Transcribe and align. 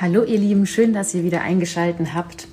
Hallo 0.00 0.22
ihr 0.22 0.38
Lieben, 0.38 0.66
schön, 0.66 0.92
dass 0.92 1.12
ihr 1.14 1.24
wieder 1.24 1.42
eingeschaltet 1.42 2.14
habt. 2.14 2.46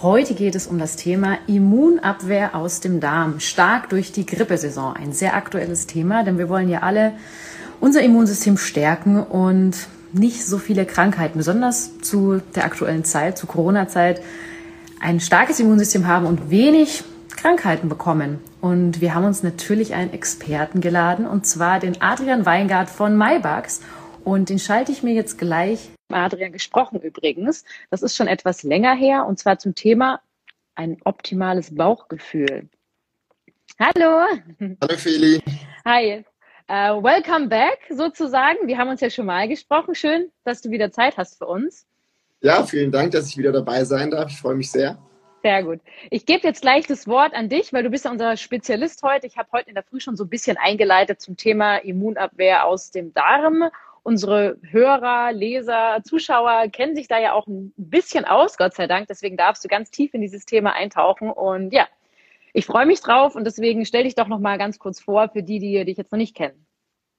Heute 0.00 0.34
geht 0.34 0.54
es 0.54 0.66
um 0.66 0.78
das 0.78 0.96
Thema 0.96 1.38
Immunabwehr 1.46 2.54
aus 2.54 2.80
dem 2.80 3.00
Darm, 3.00 3.40
stark 3.40 3.90
durch 3.90 4.12
die 4.12 4.26
Grippesaison. 4.26 4.94
Ein 4.94 5.12
sehr 5.12 5.34
aktuelles 5.34 5.86
Thema, 5.86 6.24
denn 6.24 6.38
wir 6.38 6.48
wollen 6.48 6.68
ja 6.68 6.80
alle 6.80 7.12
unser 7.80 8.02
Immunsystem 8.02 8.56
stärken 8.56 9.22
und 9.22 9.76
nicht 10.12 10.44
so 10.44 10.58
viele 10.58 10.86
Krankheiten, 10.86 11.38
besonders 11.38 11.98
zu 12.00 12.40
der 12.54 12.64
aktuellen 12.64 13.04
Zeit, 13.04 13.36
zu 13.36 13.46
Corona-Zeit, 13.46 14.22
ein 15.00 15.20
starkes 15.20 15.60
Immunsystem 15.60 16.06
haben 16.06 16.26
und 16.26 16.50
wenig 16.50 17.04
Krankheiten 17.36 17.88
bekommen. 17.88 18.40
Und 18.60 19.00
wir 19.00 19.14
haben 19.14 19.24
uns 19.24 19.42
natürlich 19.42 19.94
einen 19.94 20.12
Experten 20.12 20.80
geladen, 20.80 21.26
und 21.26 21.46
zwar 21.46 21.78
den 21.78 22.00
Adrian 22.00 22.46
Weingart 22.46 22.88
von 22.88 23.16
MyBugs. 23.16 23.80
Und 24.24 24.48
den 24.48 24.58
schalte 24.58 24.92
ich 24.92 25.02
mir 25.02 25.12
jetzt 25.12 25.38
gleich. 25.38 25.93
Adrian 26.12 26.52
gesprochen 26.52 27.00
übrigens. 27.00 27.64
Das 27.90 28.02
ist 28.02 28.16
schon 28.16 28.26
etwas 28.26 28.62
länger 28.62 28.94
her, 28.94 29.26
und 29.26 29.38
zwar 29.38 29.58
zum 29.58 29.74
Thema 29.74 30.20
ein 30.74 30.98
optimales 31.04 31.74
Bauchgefühl. 31.74 32.68
Hallo. 33.78 34.26
Hallo 34.80 34.96
Feli. 34.96 35.42
Hi. 35.84 36.24
Uh, 36.66 37.02
welcome 37.02 37.48
back 37.48 37.78
sozusagen. 37.90 38.66
Wir 38.66 38.78
haben 38.78 38.88
uns 38.88 39.00
ja 39.00 39.10
schon 39.10 39.26
mal 39.26 39.48
gesprochen. 39.48 39.94
Schön, 39.94 40.30
dass 40.44 40.62
du 40.62 40.70
wieder 40.70 40.90
Zeit 40.90 41.16
hast 41.18 41.38
für 41.38 41.46
uns. 41.46 41.86
Ja, 42.40 42.64
vielen 42.64 42.90
Dank, 42.90 43.12
dass 43.12 43.28
ich 43.28 43.36
wieder 43.36 43.52
dabei 43.52 43.84
sein 43.84 44.10
darf. 44.10 44.30
Ich 44.30 44.38
freue 44.38 44.54
mich 44.54 44.70
sehr. 44.70 44.98
Sehr 45.42 45.62
gut. 45.62 45.80
Ich 46.10 46.24
gebe 46.24 46.46
jetzt 46.46 46.62
gleich 46.62 46.86
das 46.86 47.06
Wort 47.06 47.34
an 47.34 47.50
dich, 47.50 47.74
weil 47.74 47.82
du 47.82 47.90
bist 47.90 48.06
ja 48.06 48.10
unser 48.10 48.36
Spezialist 48.38 49.02
heute. 49.02 49.26
Ich 49.26 49.36
habe 49.36 49.50
heute 49.52 49.68
in 49.68 49.74
der 49.74 49.84
Früh 49.84 50.00
schon 50.00 50.16
so 50.16 50.24
ein 50.24 50.30
bisschen 50.30 50.56
eingeleitet 50.56 51.20
zum 51.20 51.36
Thema 51.36 51.76
Immunabwehr 51.76 52.64
aus 52.64 52.90
dem 52.90 53.12
Darm. 53.12 53.64
Unsere 54.06 54.58
Hörer, 54.62 55.32
Leser, 55.32 56.02
Zuschauer 56.04 56.68
kennen 56.68 56.94
sich 56.94 57.08
da 57.08 57.18
ja 57.18 57.32
auch 57.32 57.46
ein 57.46 57.72
bisschen 57.76 58.26
aus, 58.26 58.58
Gott 58.58 58.74
sei 58.74 58.86
Dank. 58.86 59.08
Deswegen 59.08 59.38
darfst 59.38 59.64
du 59.64 59.68
ganz 59.68 59.90
tief 59.90 60.12
in 60.12 60.20
dieses 60.20 60.44
Thema 60.44 60.74
eintauchen. 60.74 61.30
Und 61.30 61.72
ja, 61.72 61.88
ich 62.52 62.66
freue 62.66 62.84
mich 62.84 63.00
drauf 63.00 63.34
und 63.34 63.44
deswegen 63.44 63.86
stell 63.86 64.04
dich 64.04 64.14
doch 64.14 64.28
noch 64.28 64.40
mal 64.40 64.58
ganz 64.58 64.78
kurz 64.78 65.00
vor 65.00 65.30
für 65.30 65.42
die, 65.42 65.58
die 65.58 65.84
dich 65.86 65.96
jetzt 65.96 66.12
noch 66.12 66.18
nicht 66.18 66.36
kennen. 66.36 66.66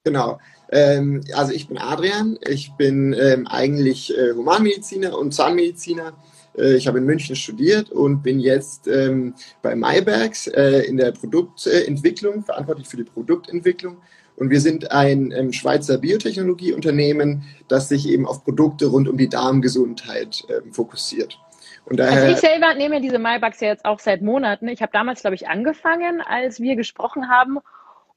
Genau. 0.03 0.39
Ähm, 0.72 1.23
also 1.33 1.53
ich 1.53 1.67
bin 1.67 1.80
Adrian. 1.80 2.38
Ich 2.47 2.72
bin 2.77 3.14
ähm, 3.20 3.47
eigentlich 3.47 4.16
äh, 4.16 4.33
Humanmediziner 4.33 5.17
und 5.17 5.33
Zahnmediziner 5.33 6.14
äh, 6.58 6.75
ich 6.75 6.88
habe 6.88 6.99
in 6.99 7.05
München 7.05 7.36
studiert 7.36 7.92
und 7.92 8.22
bin 8.22 8.39
jetzt 8.39 8.88
ähm, 8.88 9.33
bei 9.61 9.75
MyBags 9.75 10.47
äh, 10.47 10.81
in 10.81 10.97
der 10.97 11.11
Produktentwicklung, 11.11 12.44
verantwortlich 12.44 12.88
für 12.88 12.97
die 12.97 13.03
Produktentwicklung. 13.03 13.97
Und 14.38 14.50
wir 14.50 14.59
sind 14.59 14.91
ein 14.91 15.31
ähm, 15.31 15.53
Schweizer 15.53 15.97
Biotechnologieunternehmen, 15.97 17.44
das 17.67 17.89
sich 17.89 18.09
eben 18.09 18.28
auf 18.28 18.44
Produkte 18.44 18.88
rund 18.88 19.08
um 19.08 19.17
die 19.17 19.30
Darmgesundheit 19.30 20.44
ähm, 20.50 20.73
fokussiert. 20.73 21.39
Und 21.86 22.00
daher, 22.00 22.23
also 22.23 22.33
ich 22.33 22.39
selber 22.39 22.73
nehme 22.73 23.00
diese 23.00 23.19
MyBugs 23.19 23.59
ja 23.61 23.67
jetzt 23.69 23.86
auch 23.86 24.00
seit 24.00 24.22
Monaten. 24.22 24.67
Ich 24.67 24.81
habe 24.81 24.92
damals, 24.92 25.22
glaube 25.22 25.36
ich, 25.36 25.47
angefangen, 25.47 26.22
als 26.22 26.59
wir 26.59 26.75
gesprochen 26.75 27.30
haben 27.30 27.59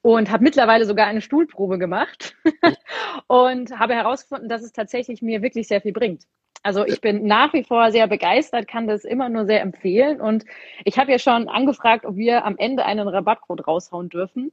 und 0.00 0.30
habe 0.30 0.42
mittlerweile 0.42 0.86
sogar 0.86 1.06
eine 1.06 1.20
Stuhlprobe 1.20 1.78
gemacht 1.78 2.34
und 3.27 3.78
habe 3.78 3.94
herausgefunden, 3.94 4.48
dass 4.48 4.62
es 4.62 4.72
tatsächlich 4.72 5.22
mir 5.22 5.42
wirklich 5.42 5.69
sehr 5.69 5.82
viel 5.82 5.92
bringt. 5.92 6.25
Also 6.62 6.84
ich 6.84 7.00
bin 7.00 7.27
nach 7.27 7.53
wie 7.53 7.62
vor 7.62 7.92
sehr 7.92 8.08
begeistert, 8.08 8.66
kann 8.66 8.88
das 8.88 9.05
immer 9.05 9.28
nur 9.28 9.47
sehr 9.47 9.60
empfehlen. 9.60 10.20
Und 10.20 10.44
ich 10.84 10.98
habe 10.98 11.12
ja 11.12 11.19
schon 11.19 11.48
angefragt, 11.48 12.05
ob 12.05 12.16
wir 12.16 12.44
am 12.44 12.56
Ende 12.56 12.84
einen 12.84 13.06
Rabattcode 13.06 13.66
raushauen 13.66 14.08
dürfen 14.08 14.50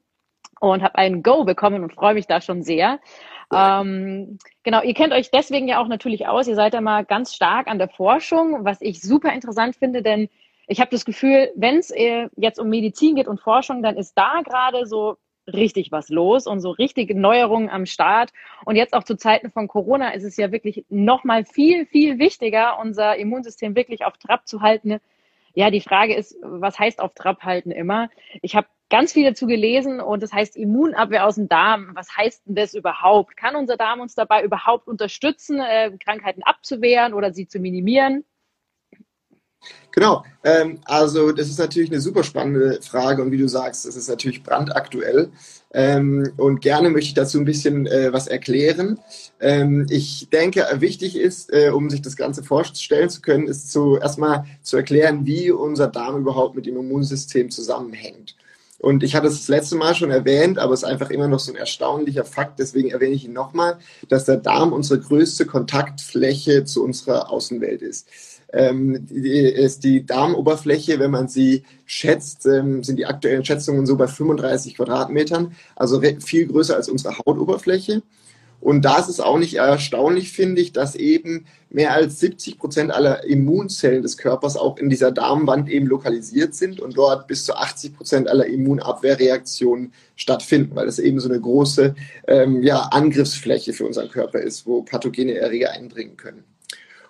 und 0.60 0.84
habe 0.84 0.96
einen 0.96 1.24
Go 1.24 1.44
bekommen 1.44 1.84
und 1.84 1.94
freue 1.94 2.14
mich 2.14 2.28
da 2.28 2.42
schon 2.42 2.64
sehr. 2.64 3.00
Ähm, 3.54 4.40
genau, 4.64 4.82
ihr 4.82 4.94
kennt 4.94 5.14
euch 5.14 5.30
deswegen 5.32 5.68
ja 5.68 5.80
auch 5.80 5.88
natürlich 5.88 6.28
aus. 6.28 6.48
Ihr 6.48 6.56
seid 6.56 6.74
ja 6.74 6.82
mal 6.82 7.06
ganz 7.06 7.34
stark 7.36 7.68
an 7.68 7.78
der 7.78 7.90
Forschung, 7.90 8.66
was 8.66 8.82
ich 8.82 9.02
super 9.02 9.32
interessant 9.34 9.76
finde, 9.76 10.02
denn 10.02 10.30
ich 10.68 10.80
habe 10.80 10.90
das 10.90 11.06
Gefühl, 11.06 11.52
wenn 11.56 11.78
es 11.78 11.92
äh, 11.92 12.28
jetzt 12.36 12.60
um 12.60 12.70
Medizin 12.70 13.16
geht 13.16 13.28
und 13.28 13.40
Forschung, 13.40 13.84
dann 13.84 13.98
ist 13.98 14.14
da 14.16 14.42
gerade 14.44 14.88
so 14.88 15.18
richtig 15.54 15.92
was 15.92 16.10
los 16.10 16.48
und 16.48 16.60
so 16.60 16.72
richtige 16.72 17.14
Neuerungen 17.14 17.70
am 17.70 17.86
Start. 17.86 18.32
Und 18.66 18.76
jetzt 18.76 18.94
auch 18.94 19.04
zu 19.04 19.16
Zeiten 19.16 19.52
von 19.52 19.68
Corona 19.68 20.10
ist 20.14 20.24
es 20.24 20.38
ja 20.38 20.52
wirklich 20.52 20.86
nochmal 20.90 21.46
viel, 21.46 21.86
viel 21.86 22.18
wichtiger, 22.18 22.80
unser 22.80 23.16
Immunsystem 23.18 23.76
wirklich 23.76 24.06
auf 24.06 24.18
Trab 24.18 24.48
zu 24.48 24.62
halten. 24.62 25.00
Ja, 25.54 25.70
die 25.70 25.82
Frage 25.82 26.16
ist, 26.16 26.36
was 26.42 26.80
heißt 26.80 27.00
auf 27.00 27.14
Trab 27.14 27.44
halten 27.44 27.72
immer? 27.72 28.10
Ich 28.42 28.56
habe 28.56 28.68
ganz 28.90 29.14
viel 29.14 29.26
dazu 29.26 29.48
gelesen 29.48 30.00
und 30.00 30.22
das 30.22 30.32
heißt 30.32 30.56
Immunabwehr 30.56 31.26
aus 31.26 31.36
dem 31.36 31.48
Darm. 31.48 31.92
Was 31.94 32.16
heißt 32.16 32.44
denn 32.46 32.56
das 32.56 32.74
überhaupt? 32.74 33.36
Kann 33.38 33.56
unser 33.56 33.78
Darm 33.78 34.00
uns 34.00 34.16
dabei 34.16 34.44
überhaupt 34.44 34.88
unterstützen, 34.88 35.60
äh, 35.60 35.92
Krankheiten 35.98 36.44
abzuwehren 36.44 37.14
oder 37.14 37.34
sie 37.34 37.48
zu 37.48 37.60
minimieren? 37.60 38.24
Genau, 39.92 40.24
ähm, 40.44 40.80
also 40.86 41.32
das 41.32 41.48
ist 41.48 41.58
natürlich 41.58 41.90
eine 41.90 42.02
super 42.02 42.24
spannende 42.24 42.80
Frage 42.82 43.22
und 43.22 43.32
wie 43.32 43.38
du 43.38 43.48
sagst, 43.48 43.86
das 43.86 43.96
ist 43.96 44.10
natürlich 44.10 44.44
brandaktuell. 44.44 45.32
Ähm, 45.74 46.34
und 46.38 46.62
gerne 46.62 46.90
möchte 46.90 47.08
ich 47.08 47.14
dazu 47.14 47.40
ein 47.40 47.46
bisschen 47.46 47.88
äh, 47.88 48.14
was 48.14 48.28
erklären. 48.28 49.00
Ähm, 49.40 49.88
ich 49.90 50.30
denke, 50.30 50.66
wichtig 50.76 51.16
ist, 51.16 51.52
äh, 51.52 51.70
um 51.70 51.90
sich 51.90 52.02
das 52.02 52.16
Ganze 52.16 52.44
vorstellen 52.44 53.10
zu 53.10 53.22
können, 53.22 53.48
ist 53.48 53.72
zu, 53.72 53.98
erstmal 53.98 54.46
zu 54.62 54.78
erklären, 54.78 55.26
wie 55.26 55.50
unser 55.52 55.88
Darm 55.88 56.18
überhaupt 56.18 56.56
mit 56.56 56.66
dem 56.66 56.78
Immunsystem 56.78 57.50
zusammenhängt. 57.50 58.36
Und 58.86 59.02
ich 59.02 59.16
hatte 59.16 59.26
es 59.26 59.40
das 59.40 59.48
letzte 59.48 59.76
Mal 59.78 59.96
schon 59.96 60.12
erwähnt, 60.12 60.60
aber 60.60 60.76
es 60.76 60.84
ist 60.84 60.88
einfach 60.88 61.10
immer 61.10 61.28
noch 61.28 61.40
so 61.40 61.52
ein 61.52 61.58
erstaunlicher 61.58 62.24
Fakt, 62.24 62.60
deswegen 62.60 62.92
erwähne 62.92 63.16
ich 63.16 63.26
ihn 63.26 63.34
nochmal, 63.34 63.80
dass 64.10 64.26
der 64.26 64.38
Darm 64.38 64.74
unsere 64.74 65.00
größte 65.00 65.48
Kontaktfläche 65.48 66.66
zu 66.66 66.84
unserer 66.84 67.32
Außenwelt 67.32 67.82
ist 67.82 68.08
ähm, 68.54 69.06
die, 69.10 69.40
ist 69.40 69.84
die 69.84 70.06
Darmoberfläche, 70.06 71.00
wenn 71.00 71.10
man 71.10 71.28
sie 71.28 71.64
schätzt, 71.86 72.46
ähm, 72.46 72.84
sind 72.84 72.98
die 72.98 73.08
aktuellen 73.08 73.44
Schätzungen 73.44 73.88
so 73.88 73.98
bei 73.98 74.08
35 74.08 74.76
Quadratmetern, 74.76 75.56
also 75.76 76.02
viel 76.20 76.46
größer 76.48 76.76
als 76.76 76.88
unsere 76.88 77.18
Hautoberfläche. 77.18 78.04
Und 78.66 78.82
da 78.82 78.98
ist 78.98 79.10
es 79.10 79.20
auch 79.20 79.38
nicht 79.38 79.54
erstaunlich, 79.54 80.32
finde 80.32 80.60
ich, 80.60 80.74
dass 80.74 80.96
eben 80.96 81.46
mehr 81.70 81.94
als 81.94 82.20
70 82.20 82.58
Prozent 82.58 82.92
aller 82.92 83.24
Immunzellen 83.24 84.02
des 84.02 84.18
Körpers 84.18 84.58
auch 84.58 84.80
in 84.80 84.90
dieser 84.90 85.12
Darmwand 85.12 85.70
eben 85.70 85.86
lokalisiert 85.86 86.56
sind 86.56 86.80
und 86.80 86.98
dort 86.98 87.28
bis 87.28 87.46
zu 87.46 87.56
80 87.56 87.96
Prozent 87.96 88.28
aller 88.28 88.48
Immunabwehrreaktionen 88.48 89.94
stattfinden, 90.16 90.76
weil 90.76 90.88
das 90.88 90.98
eben 90.98 91.20
so 91.20 91.30
eine 91.30 91.40
große 91.40 91.94
ähm, 92.28 92.64
ja, 92.64 92.80
Angriffsfläche 92.80 93.72
für 93.72 93.86
unseren 93.86 94.10
Körper 94.10 94.40
ist, 94.40 94.66
wo 94.66 94.82
pathogene 94.82 95.36
Erreger 95.36 95.70
eindringen 95.70 96.18
können. 96.18 96.44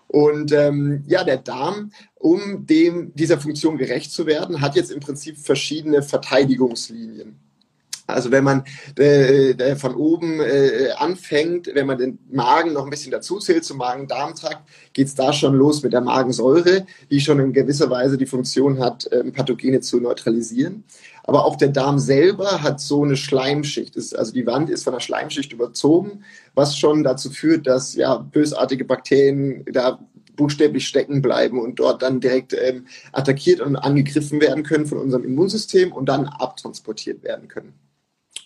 Und 0.07 0.51
ähm, 0.51 1.05
ja, 1.07 1.23
der 1.23 1.37
Darm, 1.37 1.93
um 2.15 2.65
dem 2.65 3.13
dieser 3.15 3.39
Funktion 3.39 3.77
gerecht 3.77 4.11
zu 4.11 4.25
werden, 4.25 4.59
hat 4.59 4.75
jetzt 4.75 4.91
im 4.91 4.99
Prinzip 4.99 5.37
verschiedene 5.37 6.03
Verteidigungslinien. 6.03 7.44
Also 8.07 8.31
wenn 8.31 8.43
man 8.43 8.63
äh, 8.97 9.75
von 9.75 9.95
oben 9.95 10.39
äh, 10.39 10.91
anfängt, 10.97 11.71
wenn 11.73 11.87
man 11.87 11.97
den 11.97 12.19
Magen 12.29 12.73
noch 12.73 12.83
ein 12.83 12.91
bisschen 12.91 13.11
dazu 13.11 13.39
zählt 13.39 13.65
zum 13.65 13.77
Magen-Darm-Trakt, 13.77 14.61
geht's 14.93 15.15
da 15.15 15.33
schon 15.33 15.55
los 15.55 15.81
mit 15.81 15.93
der 15.93 16.01
Magensäure, 16.01 16.85
die 17.09 17.19
schon 17.19 17.39
in 17.39 17.51
gewisser 17.51 17.89
Weise 17.89 18.17
die 18.17 18.27
Funktion 18.27 18.79
hat, 18.79 19.07
äh, 19.11 19.23
Pathogene 19.31 19.81
zu 19.81 19.99
neutralisieren. 19.99 20.83
Aber 21.23 21.45
auch 21.45 21.55
der 21.55 21.69
Darm 21.69 21.97
selber 21.97 22.61
hat 22.61 22.79
so 22.79 23.03
eine 23.03 23.17
Schleimschicht. 23.17 23.95
Ist, 23.95 24.15
also 24.15 24.31
die 24.31 24.45
Wand 24.45 24.69
ist 24.69 24.83
von 24.83 24.93
einer 24.93 25.01
Schleimschicht 25.01 25.51
überzogen, 25.51 26.23
was 26.53 26.77
schon 26.77 27.03
dazu 27.03 27.31
führt, 27.31 27.65
dass 27.65 27.95
ja 27.95 28.17
bösartige 28.17 28.85
Bakterien 28.85 29.65
da 29.71 29.99
buchstäblich 30.35 30.87
stecken 30.87 31.23
bleiben 31.23 31.59
und 31.59 31.79
dort 31.79 32.03
dann 32.03 32.19
direkt 32.19 32.53
ähm, 32.53 32.85
attackiert 33.13 33.61
und 33.61 33.75
angegriffen 33.75 34.41
werden 34.41 34.63
können 34.63 34.85
von 34.85 34.99
unserem 34.99 35.23
Immunsystem 35.23 35.91
und 35.91 36.07
dann 36.07 36.27
abtransportiert 36.27 37.23
werden 37.23 37.47
können. 37.47 37.73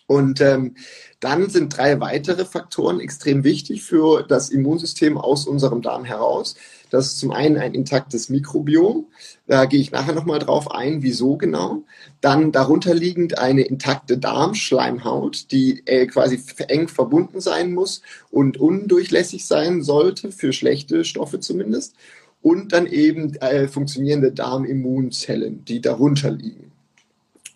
Und 0.09 0.41
ähm, 0.41 0.73
dann 1.19 1.51
sind 1.51 1.77
drei 1.77 1.99
weitere 1.99 2.43
Faktoren 2.43 2.99
extrem 2.99 3.43
wichtig 3.43 3.83
für 3.83 4.23
das 4.23 4.49
Immunsystem 4.49 5.19
aus 5.19 5.45
unserem 5.45 5.83
Darm 5.83 6.03
heraus. 6.03 6.55
Das 6.89 7.05
ist 7.05 7.19
zum 7.19 7.29
einen 7.29 7.57
ein 7.57 7.75
intaktes 7.75 8.27
Mikrobiom. 8.27 9.05
Da 9.45 9.65
gehe 9.65 9.79
ich 9.79 9.91
nachher 9.91 10.15
nochmal 10.15 10.39
drauf 10.39 10.71
ein, 10.71 11.03
wieso 11.03 11.37
genau. 11.37 11.83
Dann 12.21 12.51
darunter 12.51 12.95
liegend 12.95 13.37
eine 13.37 13.61
intakte 13.61 14.17
Darmschleimhaut, 14.17 15.51
die 15.51 15.83
äh, 15.85 16.07
quasi 16.07 16.41
eng 16.69 16.87
verbunden 16.87 17.39
sein 17.39 17.71
muss 17.71 18.01
und 18.31 18.57
undurchlässig 18.57 19.45
sein 19.45 19.83
sollte, 19.83 20.31
für 20.31 20.53
schlechte 20.53 21.05
Stoffe 21.05 21.39
zumindest. 21.39 21.93
Und 22.41 22.73
dann 22.73 22.87
eben 22.87 23.35
äh, 23.35 23.67
funktionierende 23.67 24.31
Darmimmunzellen, 24.31 25.65
die 25.65 25.81
darunter 25.81 26.31
liegen. 26.31 26.68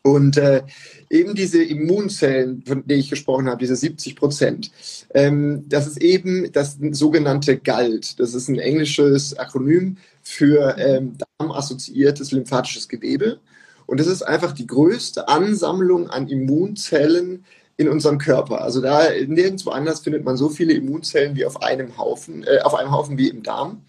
Und 0.04 0.36
äh, 0.36 0.64
eben 1.10 1.34
diese 1.34 1.64
Immunzellen, 1.64 2.62
von 2.66 2.86
denen 2.86 3.00
ich 3.00 3.10
gesprochen 3.10 3.48
habe, 3.48 3.60
diese 3.60 3.78
70 3.78 4.18
Prozent, 4.18 4.72
ähm, 5.14 5.64
das 5.70 5.88
ist 5.88 6.02
eben 6.02 6.52
das 6.52 6.78
sogenannte 6.92 7.58
GALT. 7.58 8.20
Das 8.20 8.34
ist 8.34 8.50
ein 8.50 8.60
englisches 8.60 9.38
Akronym 9.38 9.98
für 10.22 10.76
ähm, 10.78 11.14
darmassoziiertes 11.40 12.34
lymphatisches 12.34 12.90
Gewebe. 12.90 13.40
Und 13.86 14.02
das 14.02 14.08
ist 14.08 14.24
einfach 14.24 14.52
die 14.52 14.68
größte 14.68 15.30
Ansammlung 15.30 16.10
an 16.10 16.28
Immunzellen 16.28 17.46
in 17.78 17.88
unserem 17.88 18.18
Körper. 18.18 18.62
Also 18.62 18.82
da 18.82 19.04
nirgendwo 19.26 19.72
anders 19.72 20.02
findet 20.02 20.26
man 20.26 20.36
so 20.36 20.50
viele 20.50 20.74
Immunzellen 20.74 21.36
wie 21.36 21.46
auf 21.46 21.62
einem 21.62 21.98
Haufen, 21.98 22.44
äh, 22.44 22.60
auf 22.64 22.76
einem 22.76 22.92
Haufen 22.92 23.18
wie 23.18 23.30
im 23.30 23.42
Darm. 23.42 23.84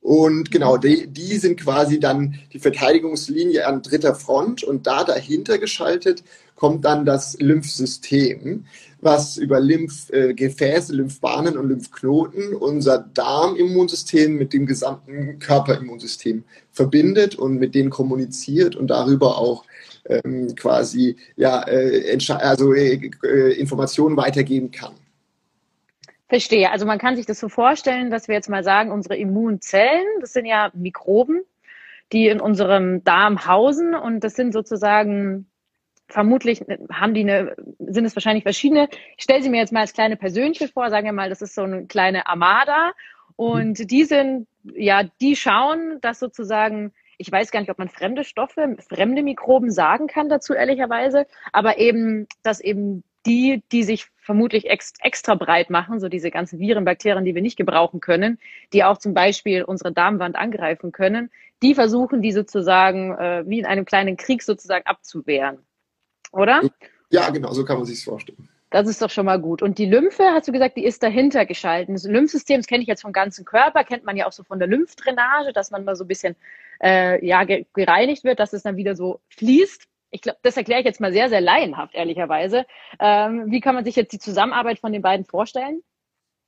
Und 0.00 0.50
genau, 0.50 0.78
die, 0.78 1.06
die 1.08 1.36
sind 1.36 1.60
quasi 1.60 2.00
dann 2.00 2.38
die 2.52 2.58
Verteidigungslinie 2.58 3.66
an 3.66 3.82
dritter 3.82 4.14
Front 4.14 4.64
und 4.64 4.86
da 4.86 5.04
dahinter 5.04 5.58
geschaltet 5.58 6.24
kommt 6.56 6.84
dann 6.84 7.06
das 7.06 7.38
Lymphsystem, 7.40 8.66
was 9.00 9.38
über 9.38 9.60
Lymphgefäße, 9.60 10.92
äh, 10.92 10.96
Lymphbahnen 10.96 11.56
und 11.56 11.68
Lymphknoten 11.68 12.54
unser 12.54 12.98
Darmimmunsystem 12.98 14.36
mit 14.36 14.52
dem 14.52 14.66
gesamten 14.66 15.38
Körperimmunsystem 15.38 16.44
verbindet 16.70 17.34
und 17.34 17.58
mit 17.58 17.74
denen 17.74 17.88
kommuniziert 17.88 18.76
und 18.76 18.88
darüber 18.88 19.38
auch 19.38 19.64
ähm, 20.06 20.54
quasi 20.54 21.16
ja, 21.36 21.66
äh, 21.66 22.18
also, 22.38 22.74
äh, 22.74 23.10
äh, 23.24 23.52
Informationen 23.58 24.16
weitergeben 24.18 24.70
kann. 24.70 24.92
Verstehe. 26.30 26.70
Also 26.70 26.86
man 26.86 26.98
kann 26.98 27.16
sich 27.16 27.26
das 27.26 27.40
so 27.40 27.48
vorstellen, 27.48 28.08
dass 28.10 28.28
wir 28.28 28.36
jetzt 28.36 28.48
mal 28.48 28.62
sagen, 28.62 28.92
unsere 28.92 29.16
Immunzellen, 29.16 30.06
das 30.20 30.32
sind 30.32 30.46
ja 30.46 30.70
Mikroben, 30.74 31.40
die 32.12 32.28
in 32.28 32.40
unserem 32.40 33.02
Darm 33.02 33.46
hausen 33.46 33.96
und 33.96 34.22
das 34.22 34.36
sind 34.36 34.52
sozusagen 34.52 35.50
vermutlich 36.06 36.64
haben 36.92 37.14
die 37.14 37.22
eine, 37.22 37.56
sind 37.78 38.04
es 38.04 38.14
wahrscheinlich 38.14 38.44
verschiedene. 38.44 38.88
Ich 39.16 39.24
stelle 39.24 39.42
sie 39.42 39.48
mir 39.48 39.58
jetzt 39.58 39.72
mal 39.72 39.80
als 39.80 39.92
kleine 39.92 40.16
Persönchen 40.16 40.68
vor, 40.68 40.88
sagen 40.88 41.06
wir 41.06 41.12
mal, 41.12 41.28
das 41.28 41.42
ist 41.42 41.56
so 41.56 41.62
eine 41.62 41.86
kleine 41.86 42.28
Armada 42.28 42.92
und 43.34 43.80
mhm. 43.80 43.86
die 43.88 44.04
sind, 44.04 44.46
ja, 44.74 45.02
die 45.20 45.34
schauen, 45.34 45.98
dass 46.00 46.20
sozusagen 46.20 46.92
ich 47.18 47.30
weiß 47.30 47.50
gar 47.50 47.60
nicht, 47.60 47.70
ob 47.70 47.78
man 47.78 47.90
fremde 47.90 48.24
Stoffe, 48.24 48.76
fremde 48.88 49.22
Mikroben 49.22 49.70
sagen 49.70 50.06
kann 50.06 50.30
dazu, 50.30 50.54
ehrlicherweise, 50.54 51.26
aber 51.52 51.76
eben, 51.76 52.26
dass 52.42 52.60
eben 52.60 53.04
die, 53.26 53.62
die 53.72 53.82
sich 53.82 54.06
vermutlich 54.16 54.68
ex 54.70 54.92
extra 55.00 55.34
breit 55.34 55.70
machen, 55.70 56.00
so 56.00 56.08
diese 56.08 56.30
ganzen 56.30 56.58
Viren, 56.58 56.84
Bakterien, 56.84 57.24
die 57.24 57.34
wir 57.34 57.42
nicht 57.42 57.56
gebrauchen 57.56 58.00
können, 58.00 58.38
die 58.72 58.84
auch 58.84 58.98
zum 58.98 59.14
Beispiel 59.14 59.62
unsere 59.64 59.92
Darmwand 59.92 60.36
angreifen 60.36 60.92
können, 60.92 61.30
die 61.62 61.74
versuchen, 61.74 62.22
die 62.22 62.32
sozusagen 62.32 63.12
äh, 63.16 63.44
wie 63.46 63.58
in 63.58 63.66
einem 63.66 63.84
kleinen 63.84 64.16
Krieg 64.16 64.42
sozusagen 64.42 64.86
abzuwehren. 64.86 65.58
Oder? 66.32 66.62
Ja, 67.10 67.30
genau, 67.30 67.52
so 67.52 67.64
kann 67.64 67.76
man 67.76 67.86
sich 67.86 68.04
vorstellen. 68.04 68.48
Das 68.70 68.86
ist 68.86 69.02
doch 69.02 69.10
schon 69.10 69.26
mal 69.26 69.40
gut. 69.40 69.62
Und 69.62 69.78
die 69.78 69.86
Lymphe, 69.86 70.22
hast 70.32 70.46
du 70.46 70.52
gesagt, 70.52 70.76
die 70.76 70.84
ist 70.84 71.02
dahinter 71.02 71.44
geschalten. 71.44 71.94
Das 71.94 72.04
Lymphsystem, 72.04 72.60
das 72.60 72.68
kenne 72.68 72.82
ich 72.82 72.88
jetzt 72.88 73.02
vom 73.02 73.12
ganzen 73.12 73.44
Körper, 73.44 73.82
kennt 73.82 74.04
man 74.04 74.16
ja 74.16 74.28
auch 74.28 74.32
so 74.32 74.44
von 74.44 74.60
der 74.60 74.68
Lymphdrainage, 74.68 75.52
dass 75.52 75.72
man 75.72 75.84
mal 75.84 75.96
so 75.96 76.04
ein 76.04 76.08
bisschen 76.08 76.36
äh, 76.80 77.24
ja, 77.26 77.42
gereinigt 77.42 78.22
wird, 78.22 78.38
dass 78.38 78.52
es 78.52 78.62
dann 78.62 78.76
wieder 78.76 78.94
so 78.94 79.20
fließt. 79.30 79.89
Ich 80.10 80.22
glaube, 80.22 80.38
das 80.42 80.56
erkläre 80.56 80.80
ich 80.80 80.86
jetzt 80.86 81.00
mal 81.00 81.12
sehr, 81.12 81.28
sehr 81.28 81.40
laienhaft, 81.40 81.94
ehrlicherweise. 81.94 82.66
Ähm, 82.98 83.44
wie 83.48 83.60
kann 83.60 83.74
man 83.74 83.84
sich 83.84 83.96
jetzt 83.96 84.12
die 84.12 84.18
Zusammenarbeit 84.18 84.78
von 84.78 84.92
den 84.92 85.02
beiden 85.02 85.24
vorstellen? 85.24 85.82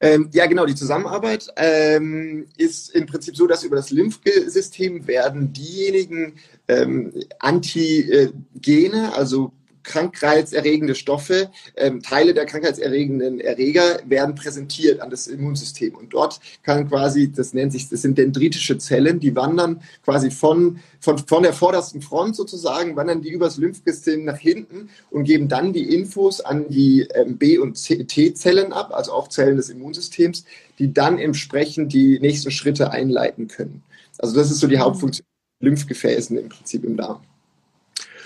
Ähm, 0.00 0.31
ja, 0.32 0.47
genau, 0.47 0.67
die 0.67 0.75
Zusammenarbeit 0.75 1.47
ähm, 1.56 2.49
ist 2.56 2.93
im 2.93 3.06
Prinzip 3.06 3.37
so, 3.37 3.47
dass 3.47 3.62
über 3.62 3.76
das 3.76 3.91
Lymphsystem 3.91 5.06
werden 5.06 5.53
diejenigen 5.53 6.41
ähm, 6.67 7.12
Antigene, 7.38 9.14
also 9.14 9.53
krankheitserregende 9.82 10.94
Stoffe, 10.94 11.50
ähm, 11.76 12.02
Teile 12.02 12.34
der 12.34 12.46
krankheitserregenden 12.46 13.40
Erreger 13.40 14.00
werden 14.06 14.34
präsentiert 14.34 15.00
an 15.00 15.11
das 15.11 15.26
Immunsystem. 15.26 15.94
Und 15.94 16.12
dort 16.12 16.40
kann 16.62 16.88
quasi, 16.88 17.32
das 17.32 17.55
nennt 17.55 17.73
sich, 17.73 17.88
das 17.88 18.02
sind 18.02 18.19
dendritische 18.19 18.79
Zellen, 18.79 19.19
die 19.19 19.34
wandern 19.34 19.82
quasi 20.05 20.31
von, 20.31 20.81
von, 21.00 21.19
von 21.19 21.43
der 21.43 21.52
vordersten 21.52 22.02
Front 22.02 22.37
sozusagen, 22.37 22.94
wandern 22.96 23.23
die 23.23 23.31
übers 23.31 23.56
Lymphsystem 23.56 24.25
nach 24.25 24.38
hinten 24.38 24.90
und 25.11 25.25
geben 25.25 25.49
dann 25.49 25.73
die 25.73 25.94
Infos 25.94 26.40
an 26.40 26.69
die 26.69 27.08
ähm, 27.14 27.38
B- 27.38 27.58
und 27.58 27.75
T-Zellen 27.75 28.73
ab, 28.73 28.93
also 28.93 29.12
auch 29.12 29.29
Zellen 29.29 29.56
des 29.56 29.70
Immunsystems, 29.70 30.44
die 30.79 30.93
dann 30.93 31.19
entsprechend 31.19 31.93
die 31.93 32.19
nächsten 32.20 32.50
Schritte 32.50 32.90
einleiten 32.90 33.49
können. 33.49 33.82
Also 34.19 34.34
das 34.34 34.50
ist 34.50 34.61
so 34.61 34.67
die. 34.67 34.82
Hauptfunktion 34.82 35.26
Lymphgefäßen 35.62 36.37
im 36.37 36.49
Prinzip 36.49 36.84
im 36.84 36.96
Darm. 36.96 37.23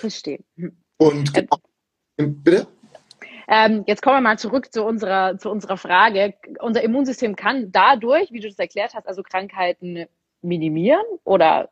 Verstehe. 0.00 0.40
Und 0.98 1.37
äh, 1.37 1.46
bitte? 2.16 2.66
Ähm, 3.48 3.84
jetzt 3.87 4.02
kommen 4.02 4.16
wir 4.16 4.20
mal 4.22 4.38
zurück 4.38 4.72
zu 4.72 4.84
unserer, 4.84 5.38
zu 5.38 5.50
unserer 5.50 5.76
Frage. 5.76 6.34
Unser 6.60 6.82
Immunsystem 6.82 7.37
kann 7.37 7.70
dadurch, 7.70 8.32
wie 8.32 8.40
du 8.40 8.48
das 8.48 8.58
erklärt 8.58 8.94
hast, 8.94 9.06
also 9.06 9.22
Krankheiten 9.22 10.06
minimieren 10.43 11.04
oder 11.25 11.70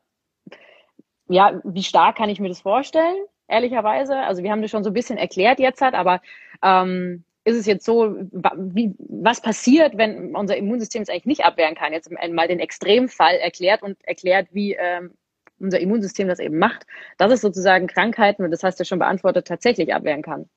ja, 1.29 1.61
wie 1.65 1.83
stark 1.83 2.17
kann 2.17 2.29
ich 2.29 2.39
mir 2.39 2.49
das 2.49 2.61
vorstellen, 2.61 3.17
ehrlicherweise? 3.49 4.17
Also 4.17 4.43
wir 4.43 4.51
haben 4.51 4.63
das 4.63 4.71
schon 4.71 4.85
so 4.85 4.91
ein 4.91 4.95
bisschen 4.95 5.19
erklärt 5.19 5.59
jetzt 5.59 5.81
halt, 5.81 5.95
aber 5.95 6.21
ähm, 6.63 7.25
ist 7.45 7.57
es 7.57 7.67
jetzt 7.67 7.85
so, 7.85 8.15
wie, 8.57 8.95
was 8.99 9.41
passiert, 9.41 9.97
wenn 9.99 10.35
unser 10.35 10.57
Immunsystem 10.57 11.03
es 11.03 11.09
eigentlich 11.09 11.27
nicht 11.27 11.45
abwehren 11.45 11.75
kann? 11.75 11.93
Jetzt 11.93 12.11
mal 12.11 12.49
den 12.49 12.61
Extremfall 12.61 13.37
erklärt 13.37 13.83
und 13.83 14.03
erklärt, 14.05 14.49
wie 14.53 14.75
ähm, 14.75 15.13
unser 15.59 15.81
Immunsystem 15.81 16.29
das 16.29 16.39
eben 16.39 16.59
macht, 16.59 16.87
dass 17.19 17.33
es 17.33 17.41
sozusagen 17.41 17.87
Krankheiten, 17.87 18.45
und 18.45 18.51
das 18.51 18.63
hast 18.63 18.81
du 18.81 18.85
schon 18.85 18.99
beantwortet, 18.99 19.47
tatsächlich 19.47 19.95
abwehren 19.95 20.23
kann. 20.23 20.49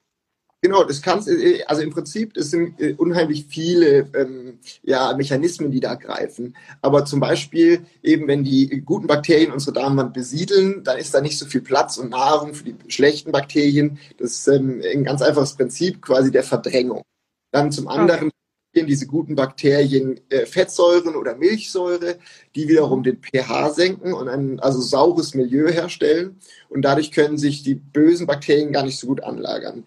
Genau, 0.61 0.83
das 0.83 1.03
kannst 1.03 1.27
äh, 1.27 1.63
also 1.67 1.83
im 1.83 1.91
Prinzip, 1.91 2.35
es 2.35 2.49
sind 2.49 2.81
äh, 2.81 2.93
unheimlich 2.97 3.45
viele 3.47 4.09
ähm, 4.15 4.59
ja, 4.81 5.13
Mechanismen, 5.15 5.71
die 5.71 5.79
da 5.79 5.93
greifen. 5.93 6.55
Aber 6.81 7.05
zum 7.05 7.19
Beispiel 7.19 7.85
eben, 8.01 8.27
wenn 8.27 8.43
die 8.43 8.81
guten 8.83 9.05
Bakterien 9.05 9.51
unsere 9.51 9.73
Darmwand 9.73 10.13
besiedeln, 10.13 10.83
dann 10.83 10.97
ist 10.97 11.13
da 11.13 11.21
nicht 11.21 11.37
so 11.37 11.45
viel 11.45 11.61
Platz 11.61 11.97
und 11.97 12.09
Nahrung 12.09 12.55
für 12.55 12.63
die 12.63 12.75
schlechten 12.87 13.31
Bakterien. 13.31 13.99
Das 14.17 14.31
ist 14.31 14.47
ähm, 14.47 14.81
ein 14.83 15.03
ganz 15.03 15.21
einfaches 15.21 15.55
Prinzip 15.55 16.01
quasi 16.01 16.31
der 16.31 16.43
Verdrängung. 16.43 17.03
Dann 17.51 17.71
zum 17.71 17.87
anderen 17.87 18.27
okay 18.27 18.46
diese 18.85 19.07
guten 19.07 19.35
Bakterien 19.35 20.19
äh, 20.29 20.45
Fettsäuren 20.45 21.15
oder 21.15 21.35
Milchsäure, 21.35 22.17
die 22.55 22.67
wiederum 22.67 23.01
den 23.01 23.17
pH 23.21 23.69
senken 23.71 24.13
und 24.13 24.27
ein 24.27 24.59
also 24.59 24.81
saures 24.81 25.33
Milieu 25.33 25.71
herstellen. 25.71 26.37
Und 26.69 26.83
dadurch 26.83 27.11
können 27.11 27.37
sich 27.37 27.63
die 27.63 27.75
bösen 27.75 28.27
Bakterien 28.27 28.71
gar 28.71 28.83
nicht 28.83 28.99
so 28.99 29.07
gut 29.07 29.23
anlagern. 29.23 29.85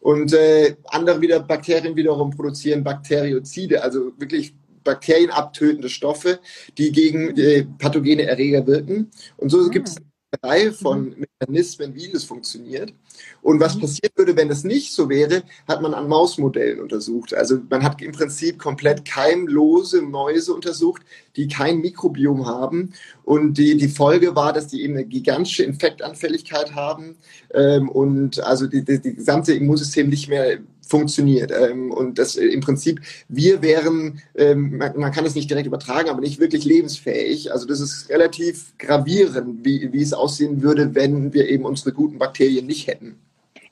Und 0.00 0.32
äh, 0.32 0.74
andere 0.86 1.20
wieder 1.20 1.38
Bakterien 1.38 1.94
wiederum 1.94 2.30
produzieren 2.30 2.82
Bakteriozide, 2.82 3.84
also 3.84 4.12
wirklich 4.18 4.54
bakterienabtötende 4.82 5.88
Stoffe, 5.88 6.40
die 6.76 6.90
gegen 6.90 7.36
äh, 7.38 7.64
pathogene 7.78 8.24
Erreger 8.24 8.66
wirken. 8.66 9.10
Und 9.36 9.50
so 9.50 9.68
gibt 9.70 9.88
es 9.88 9.96
Reihe 10.42 10.72
von 10.72 11.10
mhm. 11.10 11.26
Mechanismen, 11.40 11.94
wie 11.94 12.10
das 12.10 12.24
funktioniert. 12.24 12.92
Und 13.42 13.60
was 13.60 13.76
mhm. 13.76 13.80
passieren 13.80 14.12
würde, 14.16 14.36
wenn 14.36 14.48
das 14.48 14.64
nicht 14.64 14.92
so 14.92 15.08
wäre, 15.08 15.42
hat 15.68 15.82
man 15.82 15.94
an 15.94 16.08
Mausmodellen 16.08 16.80
untersucht. 16.80 17.34
Also 17.34 17.58
man 17.68 17.82
hat 17.82 18.00
im 18.02 18.12
Prinzip 18.12 18.58
komplett 18.58 19.04
keimlose 19.04 20.02
Mäuse 20.02 20.54
untersucht, 20.54 21.02
die 21.36 21.48
kein 21.48 21.78
Mikrobiom 21.80 22.46
haben. 22.46 22.92
Und 23.24 23.58
die, 23.58 23.76
die 23.76 23.88
Folge 23.88 24.34
war, 24.34 24.52
dass 24.52 24.68
die 24.68 24.82
eben 24.82 24.94
eine 24.94 25.04
gigantische 25.04 25.64
Infektanfälligkeit 25.64 26.74
haben 26.74 27.16
ähm, 27.54 27.88
und 27.88 28.40
also 28.40 28.66
die, 28.66 28.84
die, 28.84 29.00
die 29.00 29.14
gesamte 29.14 29.52
Immunsystem 29.52 30.08
nicht 30.08 30.28
mehr 30.28 30.58
funktioniert. 30.92 31.50
Ähm, 31.50 31.90
und 31.90 32.18
das 32.18 32.36
äh, 32.36 32.44
im 32.44 32.60
Prinzip, 32.60 33.00
wir 33.28 33.62
wären, 33.62 34.20
ähm, 34.34 34.76
man, 34.76 34.98
man, 34.98 35.12
kann 35.12 35.24
es 35.24 35.34
nicht 35.34 35.48
direkt 35.48 35.66
übertragen, 35.66 36.10
aber 36.10 36.20
nicht 36.20 36.38
wirklich 36.38 36.64
lebensfähig. 36.64 37.50
Also 37.52 37.66
das 37.66 37.80
ist 37.80 38.10
relativ 38.10 38.76
gravierend, 38.78 39.64
wie, 39.64 39.92
wie 39.92 40.02
es 40.02 40.12
aussehen 40.12 40.62
würde, 40.62 40.94
wenn 40.94 41.32
wir 41.32 41.48
eben 41.48 41.64
unsere 41.64 41.92
guten 41.92 42.18
Bakterien 42.18 42.66
nicht 42.66 42.86
hätten. 42.86 43.11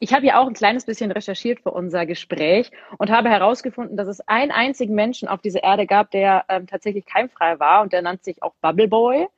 Ich 0.03 0.15
habe 0.15 0.27
ja 0.27 0.41
auch 0.41 0.47
ein 0.47 0.55
kleines 0.55 0.87
bisschen 0.87 1.13
recherchiert 1.13 1.61
für 1.61 1.71
unser 1.71 2.07
Gespräch 2.07 2.71
und 2.97 3.11
habe 3.11 3.29
herausgefunden, 3.29 3.99
dass 3.99 4.09
es 4.09 4.21
einen 4.27 4.51
einzigen 4.51 4.95
Menschen 4.95 5.29
auf 5.29 5.43
dieser 5.43 5.63
Erde 5.63 5.87
gab, 5.87 6.11
der 6.11 6.47
ähm, 6.49 6.67
tatsächlich 6.67 7.05
keimfrei 7.05 7.61
war 7.61 7.83
und 7.83 7.93
der 7.93 8.01
nannte 8.01 8.25
sich 8.25 8.43
auch 8.43 8.55
Bubble 8.63 8.89
Boy. 8.89 9.29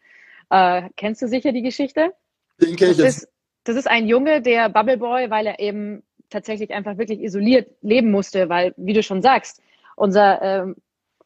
Äh, 0.50 0.83
kennst 0.97 1.21
du 1.21 1.26
sicher 1.26 1.50
die 1.52 1.62
Geschichte? 1.62 2.14
Den 2.61 2.76
kenne 2.76 2.92
ich 2.92 2.99
jetzt. 2.99 3.23
Ist, 3.23 3.28
das 3.64 3.76
ist 3.76 3.88
ein 3.88 4.07
Junge, 4.07 4.40
der 4.40 4.69
Bubble 4.69 4.99
Boy, 4.99 5.31
weil 5.31 5.47
er 5.47 5.59
eben 5.59 6.04
tatsächlich 6.31 6.73
einfach 6.73 6.97
wirklich 6.97 7.21
isoliert 7.21 7.69
leben 7.83 8.12
musste, 8.12 8.49
weil, 8.49 8.73
wie 8.76 8.92
du 8.92 9.02
schon 9.02 9.21
sagst, 9.21 9.61
unser 9.97 10.42
ähm, 10.42 10.76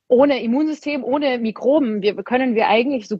ohne 0.08 0.42
Immunsystem, 0.42 1.04
ohne 1.04 1.38
Mikroben, 1.38 2.00
wir 2.00 2.14
können 2.22 2.54
wir 2.54 2.68
eigentlich 2.68 3.06
so 3.06 3.18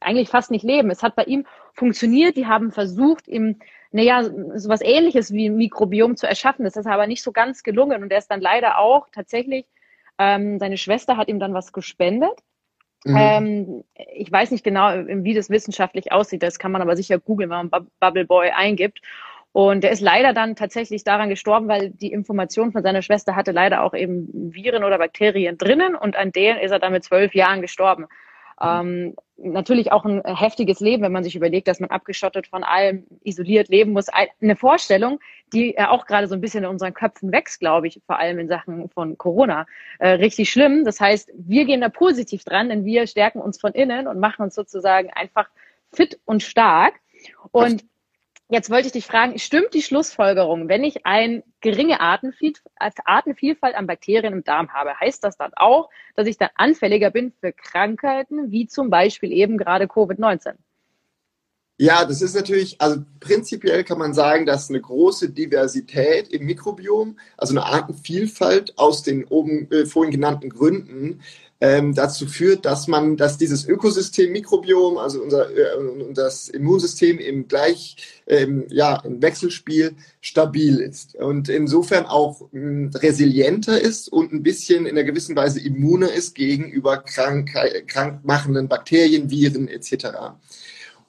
eigentlich 0.00 0.28
fast 0.28 0.50
nicht 0.50 0.64
leben. 0.64 0.90
Es 0.90 1.02
hat 1.02 1.16
bei 1.16 1.24
ihm 1.24 1.46
funktioniert. 1.72 2.36
Die 2.36 2.46
haben 2.46 2.72
versucht, 2.72 3.28
ihm 3.28 3.60
naja, 3.94 4.24
so 4.24 4.68
was 4.68 4.80
ähnliches 4.80 5.32
wie 5.32 5.48
ein 5.48 5.56
Mikrobiom 5.56 6.16
zu 6.16 6.26
erschaffen. 6.26 6.64
Das 6.64 6.74
ist 6.74 6.86
aber 6.86 7.06
nicht 7.06 7.22
so 7.22 7.30
ganz 7.30 7.62
gelungen. 7.62 8.02
Und 8.02 8.10
er 8.10 8.18
ist 8.18 8.28
dann 8.28 8.40
leider 8.40 8.78
auch 8.80 9.06
tatsächlich, 9.12 9.66
ähm, 10.18 10.58
seine 10.58 10.76
Schwester 10.78 11.16
hat 11.16 11.28
ihm 11.28 11.38
dann 11.38 11.54
was 11.54 11.72
gespendet. 11.72 12.40
Mhm. 13.04 13.16
Ähm, 13.16 13.84
ich 14.16 14.32
weiß 14.32 14.50
nicht 14.50 14.64
genau, 14.64 14.88
wie 15.06 15.34
das 15.34 15.48
wissenschaftlich 15.48 16.10
aussieht. 16.10 16.42
Das 16.42 16.58
kann 16.58 16.72
man 16.72 16.82
aber 16.82 16.96
sicher 16.96 17.20
googeln, 17.20 17.50
wenn 17.50 17.68
man 17.68 17.86
Bubble 18.00 18.24
Boy 18.24 18.50
eingibt. 18.50 19.00
Und 19.52 19.84
er 19.84 19.92
ist 19.92 20.00
leider 20.00 20.32
dann 20.32 20.56
tatsächlich 20.56 21.04
daran 21.04 21.28
gestorben, 21.28 21.68
weil 21.68 21.90
die 21.90 22.10
Information 22.10 22.72
von 22.72 22.82
seiner 22.82 23.02
Schwester 23.02 23.36
hatte 23.36 23.52
leider 23.52 23.84
auch 23.84 23.94
eben 23.94 24.52
Viren 24.52 24.82
oder 24.82 24.98
Bakterien 24.98 25.56
drinnen 25.56 25.94
und 25.94 26.16
an 26.16 26.32
denen 26.32 26.58
ist 26.58 26.72
er 26.72 26.80
dann 26.80 26.90
mit 26.90 27.04
zwölf 27.04 27.32
Jahren 27.32 27.60
gestorben. 27.60 28.06
Ähm, 28.60 29.14
natürlich 29.36 29.92
auch 29.92 30.04
ein 30.04 30.22
heftiges 30.24 30.80
Leben, 30.80 31.02
wenn 31.02 31.12
man 31.12 31.24
sich 31.24 31.36
überlegt, 31.36 31.68
dass 31.68 31.80
man 31.80 31.90
abgeschottet 31.90 32.46
von 32.46 32.62
allem 32.62 33.04
isoliert 33.22 33.68
leben 33.68 33.92
muss. 33.92 34.06
Eine 34.08 34.56
Vorstellung, 34.56 35.20
die 35.52 35.78
auch 35.78 36.06
gerade 36.06 36.28
so 36.28 36.34
ein 36.34 36.40
bisschen 36.40 36.64
in 36.64 36.70
unseren 36.70 36.94
Köpfen 36.94 37.32
wächst, 37.32 37.60
glaube 37.60 37.88
ich, 37.88 38.00
vor 38.06 38.18
allem 38.18 38.38
in 38.38 38.48
Sachen 38.48 38.88
von 38.90 39.18
Corona. 39.18 39.66
Äh, 39.98 40.10
richtig 40.10 40.50
schlimm. 40.50 40.84
Das 40.84 41.00
heißt, 41.00 41.32
wir 41.34 41.64
gehen 41.64 41.80
da 41.80 41.88
positiv 41.88 42.44
dran, 42.44 42.68
denn 42.68 42.84
wir 42.84 43.06
stärken 43.06 43.40
uns 43.40 43.60
von 43.60 43.72
innen 43.72 44.06
und 44.06 44.20
machen 44.20 44.42
uns 44.42 44.54
sozusagen 44.54 45.10
einfach 45.10 45.48
fit 45.92 46.18
und 46.24 46.42
stark. 46.42 46.94
Und 47.50 47.84
Jetzt 48.50 48.70
wollte 48.70 48.86
ich 48.86 48.92
dich 48.92 49.06
fragen, 49.06 49.38
stimmt 49.38 49.72
die 49.72 49.80
Schlussfolgerung, 49.80 50.68
wenn 50.68 50.84
ich 50.84 51.06
eine 51.06 51.42
geringe 51.60 52.00
Artenvielfalt 52.00 53.74
an 53.74 53.86
Bakterien 53.86 54.34
im 54.34 54.44
Darm 54.44 54.72
habe, 54.72 55.00
heißt 55.00 55.24
das 55.24 55.38
dann 55.38 55.52
auch, 55.56 55.88
dass 56.14 56.28
ich 56.28 56.36
dann 56.36 56.50
anfälliger 56.54 57.10
bin 57.10 57.32
für 57.32 57.52
Krankheiten 57.52 58.50
wie 58.50 58.66
zum 58.66 58.90
Beispiel 58.90 59.32
eben 59.32 59.56
gerade 59.56 59.86
Covid-19? 59.86 60.56
Ja, 61.76 62.04
das 62.04 62.22
ist 62.22 62.36
natürlich, 62.36 62.80
also 62.80 63.02
prinzipiell 63.18 63.82
kann 63.82 63.98
man 63.98 64.14
sagen, 64.14 64.46
dass 64.46 64.68
eine 64.68 64.80
große 64.80 65.30
Diversität 65.30 66.28
im 66.28 66.46
Mikrobiom, 66.46 67.18
also 67.36 67.52
eine 67.52 67.64
Artenvielfalt 67.66 68.78
aus 68.78 69.02
den 69.02 69.24
oben 69.24 69.68
äh, 69.72 69.84
vorhin 69.84 70.12
genannten 70.12 70.50
Gründen, 70.50 71.20
ähm, 71.60 71.94
dazu 71.94 72.26
führt, 72.26 72.64
dass 72.64 72.88
man, 72.88 73.16
dass 73.16 73.38
dieses 73.38 73.66
Ökosystem 73.66 74.30
Mikrobiom, 74.32 74.98
also 74.98 75.20
unser 75.22 75.50
äh, 75.50 76.12
das 76.12 76.48
Immunsystem 76.48 77.18
im 77.18 77.48
gleich 77.48 77.96
ähm, 78.28 78.66
ja 78.68 78.96
im 79.04 79.20
Wechselspiel 79.22 79.96
stabil 80.20 80.78
ist 80.78 81.16
und 81.16 81.48
insofern 81.48 82.06
auch 82.06 82.42
mh, 82.52 82.60
hm, 82.60 82.90
resilienter 82.94 83.80
ist 83.80 84.08
und 84.08 84.32
ein 84.32 84.42
bisschen 84.42 84.86
in 84.86 84.96
einer 84.96 85.04
gewissen 85.04 85.34
Weise 85.34 85.58
immuner 85.60 86.12
ist 86.12 86.34
gegenüber 86.34 86.98
krank, 86.98 87.50
krankmachenden 87.88 88.68
Bakterien, 88.68 89.30
Viren 89.30 89.66
etc. 89.66 90.06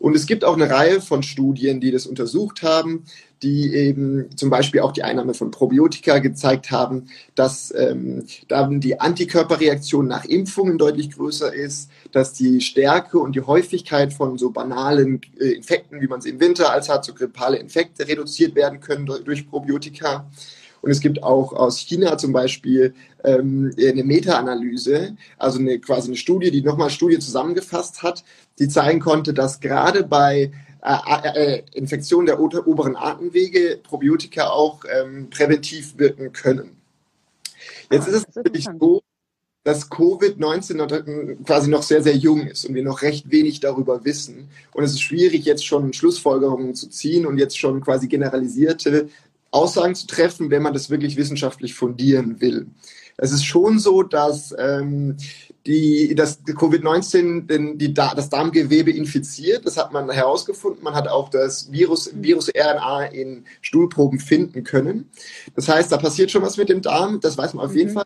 Und 0.05 0.15
es 0.15 0.27
gibt 0.27 0.45
auch 0.45 0.53
eine 0.53 0.69
Reihe 0.69 1.01
von 1.01 1.23
Studien, 1.23 1.81
die 1.81 1.89
das 1.89 2.05
untersucht 2.05 2.61
haben, 2.61 3.05
die 3.41 3.73
eben 3.73 4.29
zum 4.37 4.51
Beispiel 4.51 4.81
auch 4.81 4.91
die 4.91 5.01
Einnahme 5.01 5.33
von 5.33 5.49
Probiotika 5.49 6.19
gezeigt 6.19 6.69
haben, 6.69 7.07
dass 7.33 7.73
ähm, 7.75 8.23
dann 8.47 8.79
die 8.79 8.99
Antikörperreaktion 8.99 10.07
nach 10.07 10.23
Impfungen 10.25 10.77
deutlich 10.77 11.09
größer 11.09 11.51
ist, 11.51 11.89
dass 12.11 12.33
die 12.33 12.61
Stärke 12.61 13.17
und 13.17 13.35
die 13.35 13.41
Häufigkeit 13.41 14.13
von 14.13 14.37
so 14.37 14.51
banalen 14.51 15.21
äh, 15.39 15.53
Infekten, 15.53 15.99
wie 15.99 16.07
man 16.07 16.21
sie 16.21 16.29
im 16.29 16.39
Winter 16.39 16.71
als 16.71 16.87
hat, 16.87 17.03
so 17.03 17.15
grippale 17.15 17.57
Infekte 17.57 18.07
reduziert 18.07 18.53
werden 18.53 18.81
können 18.81 19.07
durch 19.07 19.49
Probiotika. 19.49 20.29
Und 20.85 20.91
es 20.91 20.99
gibt 20.99 21.23
auch 21.23 21.51
aus 21.51 21.79
China 21.79 22.15
zum 22.15 22.31
Beispiel 22.31 22.93
ähm, 23.23 23.73
eine 23.75 24.03
Meta-Analyse, 24.03 25.17
also 25.39 25.57
eine, 25.57 25.79
quasi 25.79 26.09
eine 26.09 26.15
Studie, 26.15 26.51
die 26.51 26.61
nochmal 26.61 26.91
Studie 26.91 27.17
zusammengefasst 27.17 28.03
hat, 28.03 28.23
die 28.59 28.67
zeigen 28.67 28.99
konnte, 28.99 29.33
dass 29.33 29.59
gerade 29.59 30.03
bei 30.03 30.51
äh, 30.83 31.57
äh, 31.57 31.63
Infektionen 31.73 32.27
der 32.27 32.39
oberen 32.39 32.95
Atemwege 32.95 33.79
Probiotika 33.81 34.49
auch 34.49 34.83
ähm, 34.87 35.31
präventiv 35.31 35.97
wirken 35.97 36.31
können. 36.33 36.77
Jetzt 37.89 38.07
ah, 38.07 38.11
ist 38.11 38.27
es 38.29 38.35
natürlich 38.35 38.67
so, 38.79 39.01
dass 39.65 39.89
Covid-19 39.89 41.43
quasi 41.43 41.71
noch 41.71 41.81
sehr, 41.81 42.03
sehr 42.03 42.15
jung 42.15 42.45
ist 42.45 42.65
und 42.65 42.75
wir 42.75 42.83
noch 42.83 43.01
recht 43.01 43.31
wenig 43.31 43.59
darüber 43.59 44.05
wissen. 44.05 44.47
Und 44.71 44.83
es 44.83 44.91
ist 44.91 45.01
schwierig, 45.01 45.45
jetzt 45.45 45.65
schon 45.65 45.91
Schlussfolgerungen 45.91 46.75
zu 46.75 46.87
ziehen 46.87 47.25
und 47.25 47.39
jetzt 47.39 47.57
schon 47.57 47.81
quasi 47.81 48.07
generalisierte 48.07 49.09
Aussagen 49.55 49.95
zu 49.95 50.07
treffen, 50.07 50.51
wenn 50.51 50.61
man 50.61 50.73
das 50.73 50.89
wirklich 50.89 51.15
wissenschaftlich 51.15 51.73
fundieren 51.73 52.41
will. 52.41 52.67
Es 53.17 53.31
ist 53.31 53.45
schon 53.45 53.79
so, 53.79 54.03
dass 54.03 54.53
ähm, 54.59 55.15
die, 55.65 56.13
das 56.15 56.43
Covid-19 56.43 57.77
die, 57.77 57.93
das 57.93 58.29
Darmgewebe 58.29 58.91
infiziert. 58.91 59.65
Das 59.65 59.77
hat 59.77 59.93
man 59.93 60.09
herausgefunden. 60.09 60.83
Man 60.83 60.93
hat 60.93 61.07
auch 61.07 61.29
das 61.29 61.71
Virus, 61.71 62.11
Virus-RNA 62.13 63.05
in 63.05 63.45
Stuhlproben 63.61 64.19
finden 64.19 64.63
können. 64.63 65.09
Das 65.55 65.69
heißt, 65.69 65.91
da 65.91 65.97
passiert 65.97 66.29
schon 66.29 66.41
was 66.41 66.57
mit 66.57 66.69
dem 66.69 66.81
Darm. 66.81 67.19
Das 67.21 67.37
weiß 67.37 67.53
man 67.53 67.65
auf 67.65 67.75
jeden 67.75 67.91
mhm. 67.91 67.95
Fall. 67.95 68.05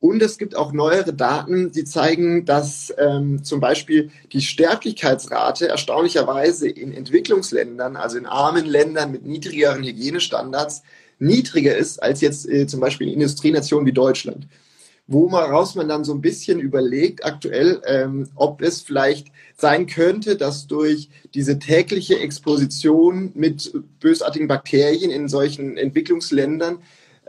Und 0.00 0.22
es 0.22 0.38
gibt 0.38 0.56
auch 0.56 0.72
neuere 0.72 1.12
Daten, 1.12 1.72
die 1.72 1.84
zeigen, 1.84 2.46
dass 2.46 2.92
ähm, 2.96 3.44
zum 3.44 3.60
Beispiel 3.60 4.10
die 4.32 4.40
Sterblichkeitsrate 4.40 5.68
erstaunlicherweise 5.68 6.70
in 6.70 6.94
Entwicklungsländern, 6.94 7.96
also 7.96 8.16
in 8.16 8.24
armen 8.24 8.64
Ländern 8.64 9.12
mit 9.12 9.26
niedrigeren 9.26 9.84
Hygienestandards, 9.84 10.82
niedriger 11.18 11.76
ist 11.76 12.02
als 12.02 12.22
jetzt 12.22 12.48
äh, 12.48 12.66
zum 12.66 12.80
Beispiel 12.80 13.08
in 13.08 13.14
Industrienationen 13.14 13.86
wie 13.86 13.92
Deutschland. 13.92 14.48
Woraus 15.06 15.74
man 15.74 15.88
dann 15.88 16.04
so 16.04 16.14
ein 16.14 16.22
bisschen 16.22 16.60
überlegt 16.60 17.26
aktuell, 17.26 17.82
ähm, 17.84 18.28
ob 18.36 18.62
es 18.62 18.80
vielleicht 18.80 19.28
sein 19.56 19.86
könnte, 19.86 20.36
dass 20.36 20.66
durch 20.66 21.10
diese 21.34 21.58
tägliche 21.58 22.18
Exposition 22.20 23.32
mit 23.34 23.70
bösartigen 23.98 24.48
Bakterien 24.48 25.10
in 25.10 25.28
solchen 25.28 25.76
Entwicklungsländern 25.76 26.78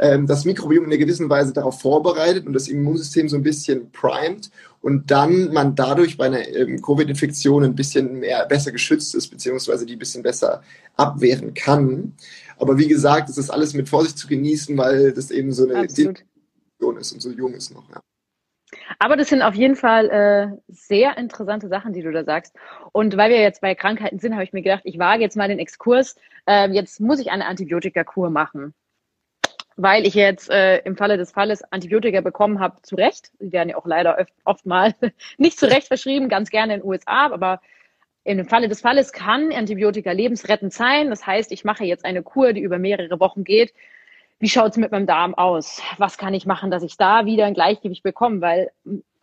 ähm, 0.01 0.25
das 0.25 0.45
Mikrobiom 0.45 0.85
in 0.85 0.89
einer 0.89 0.97
gewissen 0.97 1.29
Weise 1.29 1.53
darauf 1.53 1.79
vorbereitet 1.79 2.47
und 2.47 2.53
das 2.53 2.67
Immunsystem 2.67 3.29
so 3.29 3.37
ein 3.37 3.43
bisschen 3.43 3.91
primed 3.91 4.49
und 4.81 5.11
dann 5.11 5.53
man 5.53 5.75
dadurch 5.75 6.17
bei 6.17 6.25
einer 6.25 6.45
ähm, 6.47 6.81
Covid-Infektion 6.81 7.63
ein 7.63 7.75
bisschen 7.75 8.19
mehr 8.19 8.45
besser 8.47 8.71
geschützt 8.71 9.13
ist, 9.13 9.29
beziehungsweise 9.29 9.85
die 9.85 9.95
ein 9.95 9.99
bisschen 9.99 10.23
besser 10.23 10.63
abwehren 10.97 11.53
kann. 11.53 12.13
Aber 12.57 12.79
wie 12.79 12.87
gesagt, 12.87 13.29
es 13.29 13.37
ist 13.37 13.51
alles 13.51 13.75
mit 13.75 13.89
Vorsicht 13.89 14.17
zu 14.17 14.27
genießen, 14.27 14.75
weil 14.75 15.13
das 15.13 15.29
eben 15.29 15.51
so 15.51 15.69
eine 15.69 15.87
Situation 15.87 16.97
ist 16.99 17.13
und 17.13 17.21
so 17.21 17.29
jung 17.29 17.53
ist 17.53 17.71
noch. 17.71 17.87
Ja. 17.91 18.01
Aber 18.97 19.17
das 19.17 19.29
sind 19.29 19.43
auf 19.43 19.53
jeden 19.53 19.75
Fall 19.75 20.09
äh, 20.09 20.47
sehr 20.67 21.15
interessante 21.17 21.67
Sachen, 21.67 21.93
die 21.93 22.01
du 22.01 22.11
da 22.11 22.23
sagst. 22.23 22.55
Und 22.91 23.17
weil 23.17 23.29
wir 23.29 23.39
jetzt 23.39 23.61
bei 23.61 23.75
Krankheiten 23.75 24.17
sind, 24.17 24.33
habe 24.33 24.45
ich 24.45 24.53
mir 24.53 24.63
gedacht, 24.63 24.81
ich 24.83 24.97
wage 24.97 25.21
jetzt 25.21 25.37
mal 25.37 25.47
den 25.47 25.59
Exkurs. 25.59 26.15
Äh, 26.47 26.71
jetzt 26.71 26.99
muss 26.99 27.19
ich 27.19 27.29
eine 27.29 27.45
Antibiotikakur 27.45 28.31
machen 28.31 28.73
weil 29.81 30.05
ich 30.05 30.13
jetzt 30.13 30.49
äh, 30.49 30.77
im 30.79 30.95
Falle 30.95 31.17
des 31.17 31.31
Falles 31.31 31.63
Antibiotika 31.71 32.21
bekommen 32.21 32.59
habe, 32.59 32.81
zu 32.83 32.95
Recht. 32.95 33.31
Die 33.39 33.51
werden 33.51 33.69
ja 33.69 33.77
auch 33.77 33.85
leider 33.85 34.19
oft, 34.19 34.33
oft 34.45 34.65
mal 34.65 34.93
nicht 35.37 35.59
zu 35.59 35.69
Recht 35.69 35.87
verschrieben, 35.87 36.29
ganz 36.29 36.49
gerne 36.49 36.75
in 36.75 36.79
den 36.81 36.87
USA, 36.87 37.31
aber 37.31 37.61
im 38.23 38.45
Falle 38.45 38.69
des 38.69 38.81
Falles 38.81 39.11
kann 39.11 39.51
Antibiotika 39.51 40.11
lebensrettend 40.11 40.71
sein. 40.73 41.09
Das 41.09 41.25
heißt, 41.25 41.51
ich 41.51 41.65
mache 41.65 41.83
jetzt 41.83 42.05
eine 42.05 42.21
Kur, 42.21 42.53
die 42.53 42.61
über 42.61 42.77
mehrere 42.77 43.19
Wochen 43.19 43.43
geht. 43.43 43.73
Wie 44.37 44.49
schaut 44.49 44.71
es 44.71 44.77
mit 44.77 44.91
meinem 44.91 45.07
Darm 45.07 45.33
aus? 45.33 45.81
Was 45.97 46.19
kann 46.19 46.35
ich 46.35 46.45
machen, 46.45 46.69
dass 46.69 46.83
ich 46.83 46.97
da 46.97 47.25
wieder 47.25 47.45
ein 47.45 47.55
Gleichgewicht 47.55 48.03
bekomme? 48.03 48.41
Weil 48.41 48.71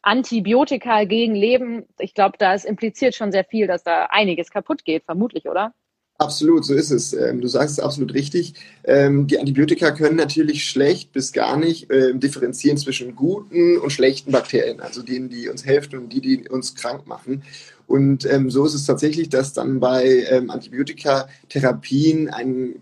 Antibiotika 0.02 1.04
gegen 1.04 1.36
Leben, 1.36 1.86
ich 2.00 2.14
glaube, 2.14 2.36
da 2.38 2.54
ist 2.54 2.64
impliziert 2.64 3.14
schon 3.14 3.30
sehr 3.30 3.44
viel, 3.44 3.68
dass 3.68 3.84
da 3.84 4.06
einiges 4.06 4.50
kaputt 4.50 4.84
geht, 4.84 5.04
vermutlich, 5.04 5.48
oder? 5.48 5.72
Absolut, 6.20 6.64
so 6.64 6.74
ist 6.74 6.90
es. 6.90 7.12
Ähm, 7.12 7.40
du 7.40 7.46
sagst 7.46 7.78
es 7.78 7.84
absolut 7.84 8.12
richtig. 8.12 8.54
Ähm, 8.82 9.28
die 9.28 9.38
Antibiotika 9.38 9.92
können 9.92 10.16
natürlich 10.16 10.64
schlecht 10.64 11.12
bis 11.12 11.32
gar 11.32 11.56
nicht 11.56 11.92
ähm, 11.92 12.18
differenzieren 12.18 12.76
zwischen 12.76 13.14
guten 13.14 13.78
und 13.78 13.90
schlechten 13.90 14.32
Bakterien, 14.32 14.80
also 14.80 15.02
denen, 15.02 15.28
die 15.28 15.48
uns 15.48 15.64
helfen 15.64 15.96
und 15.96 16.12
die, 16.12 16.20
die 16.20 16.48
uns 16.48 16.74
krank 16.74 17.06
machen. 17.06 17.44
Und 17.86 18.28
so 18.48 18.66
ist 18.66 18.74
es 18.74 18.84
tatsächlich, 18.84 19.30
dass 19.30 19.54
dann 19.54 19.80
bei 19.80 20.42
Antibiotikatherapien 20.46 22.28
ein 22.28 22.74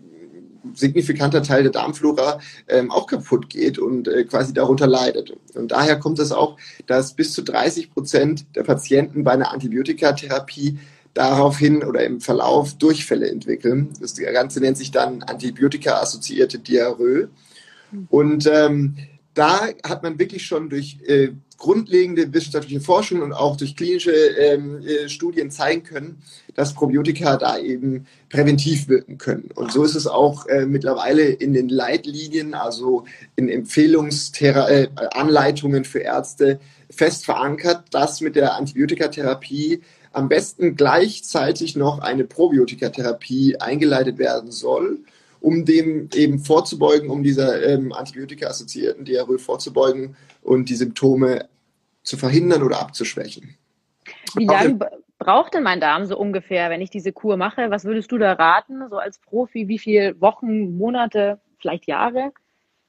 signifikanter 0.73 1.43
Teil 1.43 1.63
der 1.63 1.71
Darmflora 1.71 2.39
ähm, 2.67 2.91
auch 2.91 3.07
kaputt 3.07 3.49
geht 3.49 3.79
und 3.79 4.07
äh, 4.07 4.23
quasi 4.25 4.53
darunter 4.53 4.87
leidet. 4.87 5.33
Und 5.55 5.71
daher 5.71 5.97
kommt 5.97 6.19
es 6.19 6.31
auch, 6.31 6.57
dass 6.87 7.13
bis 7.13 7.33
zu 7.33 7.41
30 7.41 7.91
Prozent 7.91 8.45
der 8.55 8.63
Patienten 8.63 9.23
bei 9.23 9.31
einer 9.31 9.51
Antibiotikatherapie 9.51 10.77
daraufhin 11.17 11.83
oder 11.83 12.05
im 12.05 12.21
Verlauf 12.21 12.75
Durchfälle 12.75 13.29
entwickeln. 13.29 13.89
Das 13.99 14.15
Ganze 14.15 14.59
nennt 14.59 14.77
sich 14.77 14.91
dann 14.91 15.23
Antibiotika-assoziierte 15.23 16.59
Diarrhoe. 16.59 17.29
Und 18.09 18.47
ähm, 18.51 18.97
da 19.33 19.67
hat 19.83 20.03
man 20.03 20.19
wirklich 20.19 20.45
schon 20.45 20.69
durch 20.69 20.97
äh, 21.05 21.29
grundlegende 21.57 22.31
wissenschaftliche 22.33 22.81
Forschung 22.81 23.23
und 23.23 23.33
auch 23.33 23.57
durch 23.57 23.75
klinische 23.75 24.11
ähm, 24.11 24.83
äh, 24.85 25.09
Studien 25.09 25.49
zeigen 25.49 25.81
können, 25.83 26.21
dass 26.53 26.73
Probiotika 26.73 27.37
da 27.37 27.57
eben 27.57 28.05
präventiv 28.29 28.87
wirken 28.87 29.17
können. 29.17 29.49
Und 29.55 29.71
so 29.71 29.83
ist 29.83 29.95
es 29.95 30.05
auch 30.05 30.45
äh, 30.47 30.65
mittlerweile 30.65 31.23
in 31.23 31.53
den 31.53 31.69
Leitlinien, 31.69 32.53
also 32.53 33.05
in 33.35 33.49
Empfehlungsanleitungen 33.49 35.83
äh, 35.83 35.87
für 35.87 35.99
Ärzte 35.99 36.59
fest 36.89 37.25
verankert, 37.25 37.83
dass 37.91 38.21
mit 38.21 38.35
der 38.35 38.55
Antibiotikatherapie 38.55 39.81
am 40.17 40.29
besten 40.29 40.75
gleichzeitig 40.75 41.75
noch 41.75 41.99
eine 41.99 42.23
Probiotikatherapie 42.23 43.57
eingeleitet 43.59 44.17
werden 44.17 44.51
soll, 44.51 44.99
um 45.41 45.63
dem 45.63 46.09
eben 46.15 46.39
vorzubeugen, 46.39 47.11
um 47.11 47.21
dieser 47.21 47.63
ähm, 47.63 47.93
Antibiotika-assoziierten 47.93 49.05
Diarrhoe 49.05 49.37
vorzubeugen 49.37 50.15
und 50.41 50.69
die 50.69 50.75
Symptome 50.75 51.47
zu 52.01 52.17
verhindern 52.17 52.63
oder 52.63 52.79
abzuschwächen. 52.79 53.55
Wie 54.35 54.45
lange 54.45 54.79
braucht 55.19 55.53
denn 55.53 55.61
mein 55.61 55.79
Darm 55.79 56.05
so 56.05 56.17
ungefähr, 56.17 56.71
wenn 56.71 56.81
ich 56.81 56.89
diese 56.89 57.11
Kur 57.11 57.37
mache? 57.37 57.69
Was 57.69 57.85
würdest 57.85 58.11
du 58.11 58.17
da 58.17 58.33
raten, 58.33 58.89
so 58.89 58.97
als 58.97 59.19
Profi? 59.19 59.67
Wie 59.67 59.77
viele 59.77 60.19
Wochen, 60.19 60.77
Monate, 60.77 61.39
vielleicht 61.59 61.85
Jahre? 61.85 62.31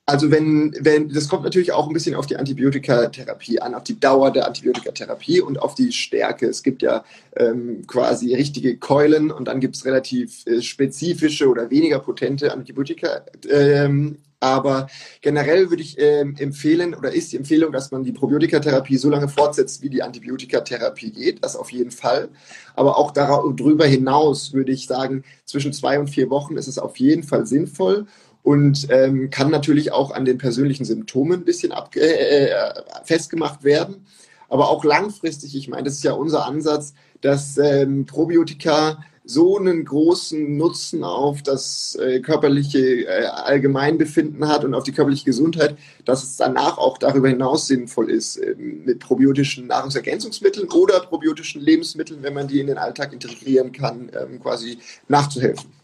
Also 0.08 0.30
wenn, 0.30 0.74
wenn, 0.80 1.10
das 1.10 1.28
kommt 1.28 1.44
natürlich 1.44 1.72
auch 1.72 1.86
ein 1.86 1.92
bisschen 1.92 2.14
auf 2.14 2.24
die 2.24 2.38
Antibiotikatherapie 2.38 3.60
an, 3.60 3.74
auf 3.74 3.84
die 3.84 4.00
Dauer 4.00 4.30
der 4.30 4.46
Antibiotikatherapie 4.46 5.42
und 5.42 5.60
auf 5.60 5.74
die 5.74 5.92
Stärke. 5.92 6.46
Es 6.46 6.62
gibt 6.62 6.80
ja 6.80 7.04
ähm, 7.36 7.86
quasi 7.86 8.34
richtige 8.34 8.78
Keulen 8.78 9.30
und 9.30 9.48
dann 9.48 9.60
gibt 9.60 9.76
es 9.76 9.84
relativ 9.84 10.46
äh, 10.46 10.62
spezifische 10.62 11.46
oder 11.46 11.70
weniger 11.70 11.98
potente 11.98 12.54
Antibiotika. 12.54 13.20
Ähm, 13.50 14.16
aber 14.40 14.86
generell 15.20 15.68
würde 15.68 15.82
ich 15.82 15.98
ähm, 15.98 16.36
empfehlen 16.38 16.94
oder 16.94 17.12
ist 17.12 17.32
die 17.32 17.36
Empfehlung, 17.36 17.70
dass 17.70 17.90
man 17.90 18.02
die 18.02 18.12
Probiotikatherapie 18.12 18.96
so 18.96 19.10
lange 19.10 19.28
fortsetzt, 19.28 19.82
wie 19.82 19.90
die 19.90 20.02
Antibiotikatherapie 20.02 21.10
geht. 21.10 21.44
Das 21.44 21.54
auf 21.54 21.70
jeden 21.70 21.90
Fall. 21.90 22.30
Aber 22.74 22.96
auch 22.96 23.10
darüber 23.10 23.84
hinaus 23.84 24.54
würde 24.54 24.72
ich 24.72 24.86
sagen, 24.86 25.22
zwischen 25.44 25.74
zwei 25.74 25.98
und 25.98 26.08
vier 26.08 26.30
Wochen 26.30 26.56
ist 26.56 26.66
es 26.66 26.78
auf 26.78 26.96
jeden 26.96 27.24
Fall 27.24 27.44
sinnvoll 27.44 28.06
und 28.48 28.86
ähm, 28.88 29.28
kann 29.28 29.50
natürlich 29.50 29.92
auch 29.92 30.10
an 30.10 30.24
den 30.24 30.38
persönlichen 30.38 30.86
Symptomen 30.86 31.40
ein 31.40 31.44
bisschen 31.44 31.70
ab, 31.70 31.94
äh, 31.94 32.46
äh, 32.46 32.72
festgemacht 33.04 33.62
werden. 33.62 34.06
Aber 34.48 34.70
auch 34.70 34.86
langfristig, 34.86 35.54
ich 35.54 35.68
meine, 35.68 35.82
das 35.82 35.96
ist 35.96 36.04
ja 36.04 36.12
unser 36.12 36.46
Ansatz, 36.46 36.94
dass 37.20 37.58
ähm, 37.58 38.06
Probiotika 38.06 39.04
so 39.22 39.58
einen 39.58 39.84
großen 39.84 40.56
Nutzen 40.56 41.04
auf 41.04 41.42
das 41.42 41.98
äh, 42.00 42.20
körperliche 42.20 43.04
äh, 43.04 43.26
Allgemeinbefinden 43.26 44.48
hat 44.48 44.64
und 44.64 44.72
auf 44.72 44.84
die 44.84 44.92
körperliche 44.92 45.26
Gesundheit, 45.26 45.76
dass 46.06 46.22
es 46.22 46.36
danach 46.36 46.78
auch 46.78 46.96
darüber 46.96 47.28
hinaus 47.28 47.66
sinnvoll 47.66 48.10
ist, 48.10 48.38
äh, 48.38 48.54
mit 48.54 49.00
probiotischen 49.00 49.66
Nahrungsergänzungsmitteln 49.66 50.70
oder 50.70 51.00
probiotischen 51.00 51.60
Lebensmitteln, 51.60 52.22
wenn 52.22 52.32
man 52.32 52.48
die 52.48 52.60
in 52.60 52.68
den 52.68 52.78
Alltag 52.78 53.12
integrieren 53.12 53.72
kann, 53.72 54.10
ähm, 54.18 54.40
quasi 54.40 54.78
nachzuhelfen 55.06 55.77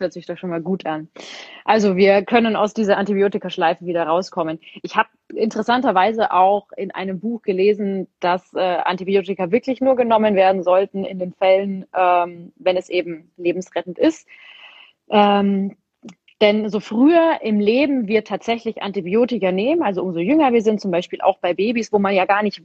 hört 0.00 0.12
sich 0.12 0.26
doch 0.26 0.36
schon 0.36 0.50
mal 0.50 0.62
gut 0.62 0.86
an. 0.86 1.08
Also 1.64 1.96
wir 1.96 2.24
können 2.24 2.56
aus 2.56 2.74
dieser 2.74 2.96
Antibiotikaschleife 2.96 3.86
wieder 3.86 4.04
rauskommen. 4.04 4.58
Ich 4.82 4.96
habe 4.96 5.08
interessanterweise 5.34 6.32
auch 6.32 6.72
in 6.76 6.90
einem 6.90 7.20
Buch 7.20 7.42
gelesen, 7.42 8.08
dass 8.20 8.52
äh, 8.54 8.60
Antibiotika 8.60 9.50
wirklich 9.50 9.80
nur 9.80 9.96
genommen 9.96 10.34
werden 10.34 10.62
sollten 10.62 11.04
in 11.04 11.18
den 11.18 11.32
Fällen, 11.32 11.86
ähm, 11.96 12.52
wenn 12.56 12.76
es 12.76 12.88
eben 12.88 13.30
lebensrettend 13.36 13.98
ist. 13.98 14.26
Ähm, 15.08 15.76
denn 16.40 16.68
so 16.70 16.80
früher 16.80 17.40
im 17.42 17.60
Leben 17.60 18.08
wir 18.08 18.24
tatsächlich 18.24 18.82
Antibiotika 18.82 19.52
nehmen, 19.52 19.82
also 19.82 20.02
umso 20.02 20.20
jünger 20.20 20.52
wir 20.52 20.62
sind, 20.62 20.80
zum 20.80 20.90
Beispiel 20.90 21.20
auch 21.20 21.38
bei 21.38 21.54
Babys, 21.54 21.92
wo 21.92 21.98
man 21.98 22.14
ja 22.14 22.24
gar 22.24 22.42
nicht, 22.42 22.62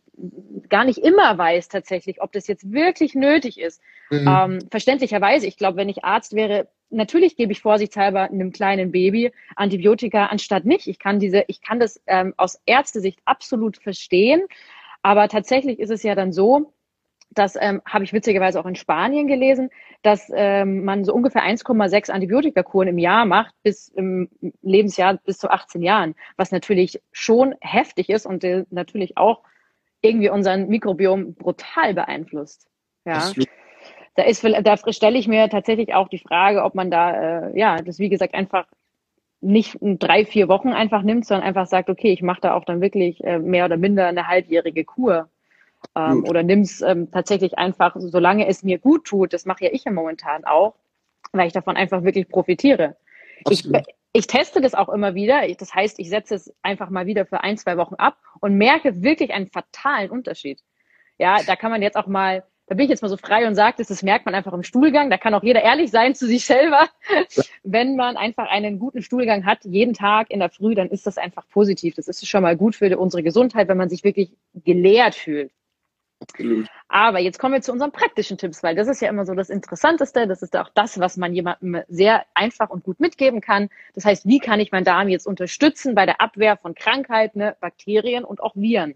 gar 0.70 0.86
nicht 0.86 1.00
immer 1.00 1.38
weiß 1.38 1.67
tatsächlich, 1.67 2.22
ob 2.22 2.32
das 2.32 2.48
jetzt 2.48 2.72
wirklich 2.72 3.15
nötig 3.15 3.60
ist. 3.60 3.82
Mhm. 4.10 4.27
Ähm, 4.27 4.60
verständlicherweise, 4.72 5.48
ich 5.48 5.58
glaube, 5.58 5.77
wenn 5.77 5.89
ich 5.89 6.05
Arzt 6.05 6.36
wäre, 6.36 6.67
natürlich 6.89 7.36
gebe 7.36 7.51
ich 7.51 7.62
vorsichtshalber 7.62 8.22
einem 8.22 8.51
kleinen 8.51 8.91
Baby 8.91 9.32
Antibiotika 9.55 10.27
anstatt 10.27 10.65
nicht. 10.65 10.88
Ich 10.88 11.00
kann 11.00 11.20
diese, 11.20 11.44
ich 11.48 11.62
kann 11.62 11.79
das 11.79 12.01
ähm, 12.08 12.34
aus 12.38 12.62
Ärztesicht 12.65 13.20
absolut 13.25 13.77
verstehen. 13.77 14.44
Aber 15.01 15.27
tatsächlich 15.27 15.79
ist 15.79 15.91
es 15.91 16.01
ja 16.01 16.15
dann 16.15 16.32
so, 16.32 16.74
das 17.35 17.57
ähm, 17.59 17.81
habe 17.85 18.03
ich 18.03 18.13
witzigerweise 18.13 18.59
auch 18.59 18.65
in 18.65 18.75
Spanien 18.75 19.27
gelesen, 19.27 19.69
dass 20.01 20.31
ähm, 20.33 20.83
man 20.85 21.03
so 21.03 21.13
ungefähr 21.13 21.43
1,6 21.43 22.09
Antibiotikakuren 22.09 22.87
im 22.87 22.97
Jahr 22.97 23.25
macht, 23.25 23.53
bis 23.63 23.89
im 23.89 24.29
Lebensjahr 24.61 25.17
bis 25.17 25.37
zu 25.37 25.49
18 25.49 25.81
Jahren, 25.81 26.15
was 26.37 26.51
natürlich 26.51 27.01
schon 27.11 27.55
heftig 27.61 28.09
ist 28.09 28.25
und 28.25 28.43
äh, 28.43 28.65
natürlich 28.69 29.17
auch 29.17 29.41
irgendwie 30.01 30.29
unseren 30.29 30.67
Mikrobiom 30.67 31.35
brutal 31.35 31.93
beeinflusst. 31.93 32.67
Ja. 33.05 33.31
Da 34.15 34.23
ist, 34.23 34.43
da 34.43 34.77
stelle 34.93 35.17
ich 35.17 35.27
mir 35.27 35.49
tatsächlich 35.49 35.93
auch 35.93 36.07
die 36.07 36.19
Frage, 36.19 36.63
ob 36.63 36.73
man 36.73 36.89
da, 36.89 37.49
äh, 37.49 37.59
ja, 37.59 37.81
das 37.81 37.99
wie 37.99 38.09
gesagt 38.09 38.33
einfach 38.33 38.65
nicht 39.41 39.77
drei, 39.81 40.25
vier 40.25 40.47
Wochen 40.47 40.69
einfach 40.69 41.01
nimmt, 41.01 41.25
sondern 41.25 41.45
einfach 41.45 41.67
sagt, 41.67 41.89
okay, 41.89 42.13
ich 42.13 42.21
mache 42.21 42.41
da 42.41 42.53
auch 42.53 42.63
dann 42.63 42.81
wirklich 42.81 43.23
äh, 43.23 43.39
mehr 43.39 43.65
oder 43.65 43.77
minder 43.77 44.07
eine 44.07 44.27
halbjährige 44.27 44.85
Kur 44.85 45.29
ähm, 45.95 46.23
oder 46.27 46.43
nimm 46.43 46.61
es 46.61 46.81
ähm, 46.81 47.11
tatsächlich 47.11 47.57
einfach, 47.57 47.95
solange 47.97 48.47
es 48.47 48.63
mir 48.63 48.79
gut 48.79 49.05
tut, 49.05 49.33
das 49.33 49.45
mache 49.45 49.65
ja 49.65 49.71
ich 49.71 49.83
ja 49.83 49.91
momentan 49.91 50.45
auch, 50.45 50.75
weil 51.31 51.47
ich 51.47 51.53
davon 51.53 51.77
einfach 51.77 52.03
wirklich 52.03 52.29
profitiere. 52.29 52.95
Ich, 53.49 53.67
ich 54.13 54.27
teste 54.27 54.61
das 54.61 54.75
auch 54.75 54.89
immer 54.89 55.13
wieder. 55.13 55.41
Das 55.57 55.73
heißt, 55.73 55.99
ich 55.99 56.09
setze 56.09 56.35
es 56.35 56.53
einfach 56.61 56.89
mal 56.89 57.05
wieder 57.05 57.25
für 57.25 57.43
ein, 57.43 57.57
zwei 57.57 57.77
Wochen 57.77 57.95
ab 57.95 58.17
und 58.39 58.55
merke 58.55 59.03
wirklich 59.03 59.33
einen 59.33 59.47
fatalen 59.47 60.09
Unterschied. 60.09 60.61
Ja, 61.17 61.41
da 61.45 61.55
kann 61.57 61.71
man 61.71 61.81
jetzt 61.81 61.97
auch 61.97 62.07
mal, 62.07 62.43
da 62.67 62.75
bin 62.75 62.85
ich 62.85 62.89
jetzt 62.89 63.01
mal 63.01 63.09
so 63.09 63.17
frei 63.17 63.45
und 63.45 63.55
sage, 63.55 63.75
das, 63.77 63.87
das 63.87 64.03
merkt 64.03 64.25
man 64.25 64.33
einfach 64.33 64.53
im 64.53 64.63
Stuhlgang. 64.63 65.09
Da 65.09 65.17
kann 65.17 65.33
auch 65.33 65.43
jeder 65.43 65.61
ehrlich 65.63 65.91
sein 65.91 66.15
zu 66.15 66.27
sich 66.27 66.45
selber. 66.45 66.87
Wenn 67.63 67.98
man 67.98 68.15
einfach 68.15 68.48
einen 68.48 68.79
guten 68.79 69.01
Stuhlgang 69.01 69.45
hat, 69.45 69.65
jeden 69.65 69.93
Tag 69.93 70.31
in 70.31 70.39
der 70.39 70.50
Früh, 70.50 70.75
dann 70.75 70.89
ist 70.89 71.05
das 71.05 71.17
einfach 71.17 71.48
positiv. 71.50 71.95
Das 71.95 72.07
ist 72.07 72.25
schon 72.25 72.43
mal 72.43 72.55
gut 72.55 72.75
für 72.75 72.98
unsere 72.98 73.21
Gesundheit, 73.21 73.67
wenn 73.67 73.77
man 73.77 73.89
sich 73.89 74.03
wirklich 74.03 74.31
geleert 74.53 75.15
fühlt. 75.15 75.51
Absolut. 76.29 76.68
Aber 76.88 77.20
jetzt 77.20 77.40
kommen 77.40 77.53
wir 77.53 77.61
zu 77.61 77.72
unseren 77.72 77.92
praktischen 77.92 78.38
Tipps, 78.38 78.64
weil 78.64 78.75
das 78.75 78.88
ist 78.88 79.01
ja 79.01 79.09
immer 79.09 79.25
so 79.25 79.33
das 79.35 79.50
Interessanteste. 79.50 80.27
Das 80.27 80.42
ist 80.42 80.55
auch 80.55 80.70
das, 80.74 81.00
was 81.00 81.18
man 81.18 81.33
jemandem 81.33 81.83
sehr 81.88 82.25
einfach 82.33 82.70
und 82.70 82.83
gut 82.83 83.00
mitgeben 83.00 83.42
kann. 83.42 83.70
Das 83.94 84.05
heißt, 84.05 84.25
wie 84.25 84.40
kann 84.40 84.59
ich 84.59 84.72
meinen 84.72 84.85
Darm 84.85 85.09
jetzt 85.09 85.27
unterstützen 85.27 85.96
bei 85.96 86.05
der 86.05 86.22
Abwehr 86.22 86.57
von 86.57 86.75
Krankheiten, 86.75 87.40
ne, 87.40 87.55
Bakterien 87.59 88.24
und 88.24 88.42
auch 88.42 88.55
Viren? 88.55 88.96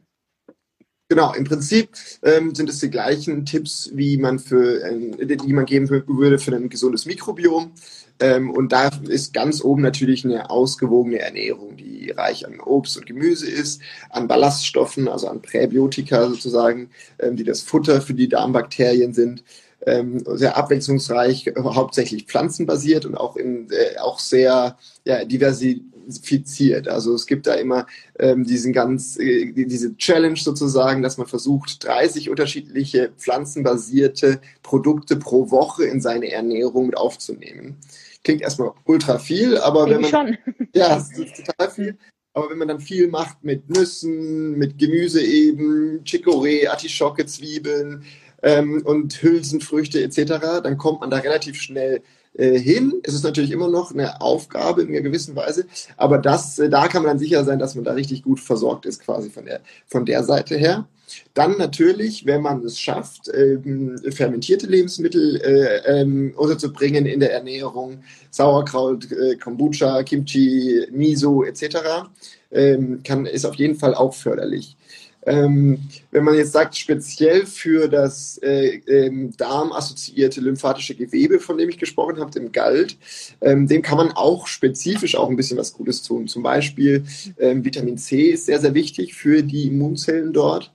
Genau, 1.11 1.33
im 1.33 1.43
Prinzip 1.43 1.89
ähm, 2.21 2.53
sind 2.53 2.69
es 2.69 2.79
die 2.81 2.91
gleichen 2.91 3.43
Tipps, 3.43 3.89
wie 3.95 4.17
man 4.17 4.37
für, 4.37 4.83
ähm, 4.83 5.17
die 5.17 5.53
man 5.53 5.65
geben 5.65 5.89
würde 5.89 6.37
für 6.37 6.55
ein 6.55 6.69
gesundes 6.69 7.07
Mikrobiom. 7.07 7.71
Ähm, 8.19 8.51
und 8.51 8.71
da 8.71 8.91
ist 9.07 9.33
ganz 9.33 9.63
oben 9.63 9.81
natürlich 9.81 10.23
eine 10.23 10.51
ausgewogene 10.51 11.17
Ernährung, 11.17 11.77
die 11.77 12.11
reich 12.11 12.45
an 12.45 12.59
Obst 12.59 12.95
und 12.97 13.07
Gemüse 13.07 13.49
ist, 13.49 13.81
an 14.11 14.27
Ballaststoffen, 14.27 15.07
also 15.07 15.27
an 15.29 15.41
Präbiotika 15.41 16.29
sozusagen, 16.29 16.91
ähm, 17.17 17.35
die 17.35 17.43
das 17.43 17.61
Futter 17.61 18.01
für 18.01 18.13
die 18.13 18.29
Darmbakterien 18.29 19.13
sind. 19.13 19.43
Ähm, 19.87 20.23
sehr 20.35 20.57
abwechslungsreich, 20.57 21.53
hauptsächlich 21.57 22.25
pflanzenbasiert 22.25 23.05
und 23.05 23.15
auch, 23.15 23.35
in, 23.35 23.67
äh, 23.71 23.97
auch 23.97 24.19
sehr 24.19 24.77
ja, 25.05 25.25
diversi 25.25 25.85
fiziert. 26.11 26.87
Also 26.87 27.13
es 27.13 27.25
gibt 27.25 27.47
da 27.47 27.53
immer 27.53 27.85
ähm, 28.17 28.43
diesen 28.43 28.73
ganz, 28.73 29.17
äh, 29.19 29.51
diese 29.53 29.95
Challenge 29.97 30.37
sozusagen, 30.37 31.01
dass 31.01 31.17
man 31.17 31.27
versucht, 31.27 31.85
30 31.85 32.29
unterschiedliche 32.29 33.11
pflanzenbasierte 33.17 34.41
Produkte 34.63 35.17
pro 35.17 35.51
Woche 35.51 35.85
in 35.85 36.01
seine 36.01 36.31
Ernährung 36.31 36.87
mit 36.87 36.97
aufzunehmen. 36.97 37.77
Klingt 38.23 38.41
erstmal 38.41 38.71
ultra 38.85 39.17
viel, 39.17 39.57
aber 39.57 39.89
wenn 39.89 40.01
man. 40.01 40.09
Schon. 40.09 40.37
Ja, 40.75 40.97
es 40.97 41.17
ist 41.17 41.45
total 41.45 41.71
viel. 41.71 41.97
Aber 42.33 42.49
wenn 42.51 42.57
man 42.57 42.67
dann 42.67 42.79
viel 42.79 43.07
macht 43.07 43.43
mit 43.43 43.69
Nüssen, 43.69 44.57
mit 44.57 44.77
Gemüse 44.77 45.21
eben, 45.21 46.03
Chicorée, 46.03 46.67
Artischocke, 46.67 47.25
Zwiebeln 47.25 48.03
ähm, 48.43 48.81
und 48.85 49.21
Hülsenfrüchte 49.21 50.03
etc., 50.03 50.61
dann 50.63 50.77
kommt 50.77 51.01
man 51.01 51.09
da 51.09 51.17
relativ 51.17 51.59
schnell 51.59 52.01
äh, 52.39 52.57
hin. 52.57 52.93
Es 53.03 53.13
ist 53.13 53.23
natürlich 53.23 53.51
immer 53.51 53.67
noch 53.67 53.91
eine 53.91 54.21
Aufgabe 54.21 54.81
in 54.81 54.89
einer 54.89 55.01
gewissen 55.01 55.35
Weise, 55.35 55.65
aber 55.97 56.17
das, 56.17 56.57
äh, 56.57 56.69
da 56.69 56.87
kann 56.87 57.03
man 57.03 57.11
dann 57.11 57.19
sicher 57.19 57.43
sein, 57.43 57.59
dass 57.59 57.75
man 57.75 57.83
da 57.83 57.91
richtig 57.91 58.23
gut 58.23 58.39
versorgt 58.39 58.85
ist, 58.85 59.01
quasi 59.01 59.29
von 59.29 59.45
der, 59.45 59.59
von 59.87 60.05
der 60.05 60.23
Seite 60.23 60.55
her. 60.55 60.87
Dann 61.33 61.57
natürlich, 61.57 62.25
wenn 62.25 62.41
man 62.41 62.63
es 62.63 62.79
schafft, 62.79 63.29
ähm, 63.33 63.99
fermentierte 64.11 64.67
Lebensmittel 64.67 65.41
äh, 65.41 66.01
ähm, 66.01 66.33
unterzubringen 66.37 67.05
in 67.05 67.19
der 67.19 67.33
Ernährung, 67.33 68.03
Sauerkraut, 68.29 69.11
äh, 69.11 69.35
Kombucha, 69.35 70.03
Kimchi, 70.03 70.87
Miso 70.91 71.43
etc., 71.43 72.07
ähm, 72.51 73.01
kann, 73.03 73.25
ist 73.25 73.45
auf 73.45 73.55
jeden 73.55 73.75
Fall 73.75 73.95
auch 73.95 74.13
förderlich. 74.13 74.77
Ähm, 75.25 75.79
wenn 76.11 76.23
man 76.23 76.35
jetzt 76.35 76.53
sagt, 76.53 76.77
speziell 76.77 77.45
für 77.45 77.89
das 77.89 78.37
äh, 78.41 78.77
ähm, 78.87 79.35
darmassoziierte 79.35 80.39
lymphatische 80.39 80.95
Gewebe, 80.95 81.39
von 81.39 81.57
dem 81.57 81.69
ich 81.69 81.77
gesprochen 81.77 82.19
habe, 82.19 82.31
dem 82.31 82.51
Galt, 82.51 82.97
ähm, 83.41 83.67
dem 83.67 83.81
kann 83.81 83.97
man 83.97 84.11
auch 84.11 84.47
spezifisch 84.47 85.15
auch 85.15 85.29
ein 85.29 85.35
bisschen 85.35 85.57
was 85.57 85.73
Gutes 85.73 86.03
tun. 86.03 86.27
Zum 86.27 86.43
Beispiel 86.43 87.03
ähm, 87.37 87.65
Vitamin 87.65 87.97
C 87.97 88.29
ist 88.29 88.45
sehr, 88.45 88.59
sehr 88.59 88.73
wichtig 88.73 89.13
für 89.13 89.43
die 89.43 89.67
Immunzellen 89.67 90.31
dort. 90.31 90.71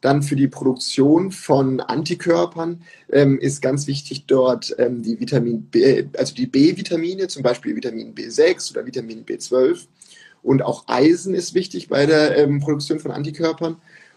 Dann 0.00 0.22
für 0.22 0.36
die 0.36 0.48
Produktion 0.48 1.30
von 1.30 1.80
Antikörpern 1.80 2.82
ähm, 3.12 3.38
ist 3.38 3.60
ganz 3.60 3.86
wichtig 3.86 4.24
dort 4.26 4.74
ähm, 4.78 5.02
die 5.02 5.20
Vitamin 5.20 5.62
B, 5.62 6.04
also 6.16 6.34
die 6.34 6.46
B-Vitamine, 6.46 7.28
zum 7.28 7.42
Beispiel 7.42 7.76
Vitamin 7.76 8.14
B6 8.14 8.70
oder 8.70 8.86
Vitamin 8.86 9.26
B12 9.26 9.86
und 10.42 10.62
auch 10.62 10.84
Eisen 10.88 11.34
ist 11.34 11.54
wichtig 11.54 11.88
bei 11.88 12.06
der 12.06 12.36
ähm, 12.36 12.60
Produktion 12.60 13.00
von 13.00 13.10
Antikörpern. 13.10 13.76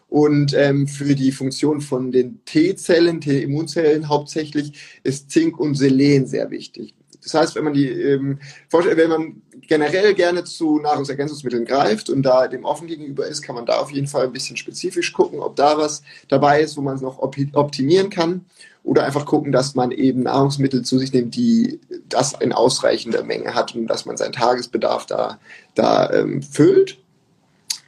Und 0.10 0.54
ähm, 0.54 0.88
für 0.88 1.16
die 1.16 1.32
Funktion 1.32 1.82
von 1.82 2.12
den 2.12 2.46
T-Zellen, 2.46 3.20
T-Immunzellen 3.20 4.10
hauptsächlich, 4.10 5.00
ist 5.02 5.32
Zink 5.32 5.60
und 5.60 5.74
Selen 5.74 6.28
sehr 6.28 6.52
wichtig. 6.52 6.94
Das 7.24 7.34
heißt, 7.34 7.56
wenn 7.56 7.64
man 7.64 7.74
die, 7.74 7.88
ähm, 7.88 8.40
wenn 8.70 9.10
man 9.10 9.42
generell 9.62 10.14
gerne 10.14 10.44
zu 10.44 10.80
Nahrungsergänzungsmitteln 10.80 11.66
greift 11.66 12.10
und 12.10 12.22
da 12.22 12.48
dem 12.48 12.66
offen 12.66 12.88
gegenüber 12.88 13.26
ist, 13.26 13.42
kann 13.42 13.56
man 13.56 13.66
da 13.66 13.80
auf 13.80 13.92
jeden 13.92 14.08
Fall 14.08 14.26
ein 14.26 14.34
bisschen 14.34 14.58
spezifisch 14.58 15.14
gucken, 15.14 15.40
ob 15.40 15.56
da 15.56 15.78
was 15.78 16.04
dabei 16.28 16.62
ist, 16.62 16.78
wo 16.78 16.82
man 16.82 16.96
es 16.96 17.02
noch 17.02 17.20
optimieren 17.20 18.10
kann. 18.10 18.46
Oder 18.84 19.06
einfach 19.06 19.26
gucken, 19.26 19.52
dass 19.52 19.76
man 19.76 19.92
eben 19.92 20.24
Nahrungsmittel 20.24 20.84
zu 20.84 21.00
sich 21.00 21.14
nimmt, 21.14 21.36
die 21.36 21.80
das 22.10 22.34
in 22.34 22.52
ausreichender 22.52 23.24
Menge 23.24 23.56
hat 23.56 23.76
und 23.76 23.88
dass 23.88 24.06
man 24.06 24.18
seinen 24.18 24.34
Tagesbedarf 24.34 25.06
da, 25.06 25.40
da 25.74 26.12
ähm, 26.12 26.42
füllt. 26.44 27.00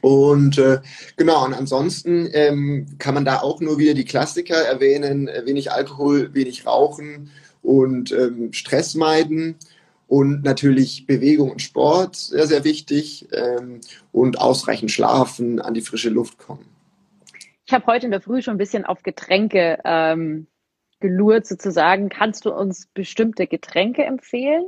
Und 0.00 0.58
äh, 0.58 0.80
genau, 1.16 1.44
und 1.44 1.54
ansonsten 1.54 2.28
ähm, 2.32 2.86
kann 2.98 3.14
man 3.14 3.24
da 3.24 3.40
auch 3.40 3.60
nur 3.60 3.78
wieder 3.78 3.94
die 3.94 4.04
Klassiker 4.04 4.56
erwähnen, 4.56 5.28
äh, 5.28 5.44
wenig 5.44 5.72
Alkohol, 5.72 6.32
wenig 6.32 6.66
Rauchen 6.66 7.30
und 7.62 8.12
ähm, 8.12 8.52
Stress 8.52 8.94
meiden 8.94 9.56
und 10.06 10.44
natürlich 10.44 11.06
Bewegung 11.06 11.50
und 11.50 11.62
Sport, 11.62 12.16
sehr, 12.16 12.46
sehr 12.46 12.64
wichtig 12.64 13.28
ähm, 13.32 13.80
und 14.12 14.38
ausreichend 14.38 14.90
schlafen, 14.90 15.60
an 15.60 15.74
die 15.74 15.80
frische 15.80 16.10
Luft 16.10 16.38
kommen. 16.38 16.64
Ich 17.66 17.72
habe 17.72 17.86
heute 17.86 18.06
in 18.06 18.12
der 18.12 18.20
Früh 18.20 18.42
schon 18.42 18.54
ein 18.54 18.58
bisschen 18.58 18.84
auf 18.84 19.02
Getränke 19.02 19.80
ähm, 19.84 20.46
gelurrt 21.00 21.46
sozusagen. 21.46 22.08
Kannst 22.08 22.44
du 22.44 22.52
uns 22.52 22.86
bestimmte 22.94 23.46
Getränke 23.46 24.04
empfehlen? 24.04 24.66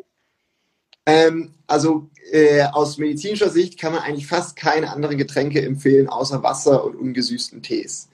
Ähm, 1.07 1.55
also 1.67 2.11
äh, 2.33 2.65
aus 2.65 2.99
medizinischer 2.99 3.49
Sicht 3.49 3.81
kann 3.81 3.93
man 3.93 4.03
eigentlich 4.03 4.27
fast 4.27 4.57
keine 4.57 4.91
anderen 4.91 5.17
Getränke 5.17 5.63
empfehlen, 5.63 6.09
außer 6.09 6.43
Wasser 6.43 6.85
und 6.85 6.97
ungesüßten 6.97 7.63
Tees. 7.63 8.08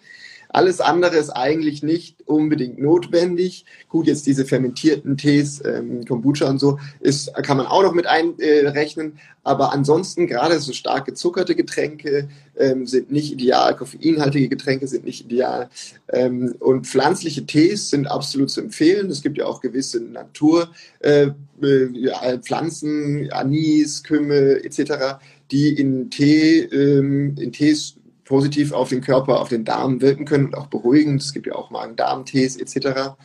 Alles 0.55 0.81
andere 0.81 1.17
ist 1.17 1.31
eigentlich 1.31 1.83
nicht 1.83 2.29
unbedingt 2.29 2.79
notwendig. 2.79 3.65
Gut, 3.89 4.07
jetzt 4.07 4.25
diese 4.25 4.45
fermentierten 4.45 5.17
Tees, 5.17 5.61
ähm, 5.65 6.05
Kombucha 6.05 6.49
und 6.49 6.61
so, 6.61 6.79
ist, 7.01 7.35
kann 7.43 7.57
man 7.57 7.67
auch 7.67 7.83
noch 7.83 7.93
mit 7.93 8.07
einrechnen. 8.07 9.15
Äh, 9.15 9.21
aber 9.43 9.73
ansonsten, 9.73 10.29
gerade 10.29 10.61
so 10.61 10.73
stark 10.73 11.07
gezuckerte 11.07 11.57
Getränke 11.57 12.29
ähm, 12.57 12.87
sind 12.87 13.11
nicht 13.11 13.33
ideal. 13.33 13.75
Koffeinhaltige 13.75 14.49
Getränke 14.49 14.87
sind 14.87 15.05
nicht 15.05 15.25
ideal. 15.25 15.71
Ähm, 16.13 16.55
und 16.61 16.87
pflanzliche 16.87 17.45
Tees 17.47 17.91
sind 17.91 18.07
absolut 18.07 18.49
zu 18.49 18.61
empfehlen. 18.61 19.11
Es 19.11 19.23
gibt 19.23 19.39
ja 19.39 19.47
auch 19.47 19.61
gewisse 19.61 20.01
Natur, 20.01 20.69
äh, 21.01 21.31
äh, 21.63 22.39
Pflanzen, 22.39 23.29
Anis, 23.33 24.05
Kümmel 24.05 24.65
etc., 24.65 25.19
die 25.51 25.77
in 25.77 26.11
Tee, 26.11 26.61
ähm, 26.61 27.35
in 27.41 27.51
Tees 27.51 27.97
positiv 28.25 28.73
auf 28.73 28.89
den 28.89 29.01
Körper, 29.01 29.41
auf 29.41 29.49
den 29.49 29.65
Darm 29.65 30.01
wirken 30.01 30.25
können 30.25 30.47
und 30.47 30.57
auch 30.57 30.67
beruhigend. 30.67 31.23
Es 31.23 31.33
gibt 31.33 31.47
ja 31.47 31.55
auch 31.55 31.71
Magen-Darm-Tees 31.71 32.57
etc. 32.57 33.17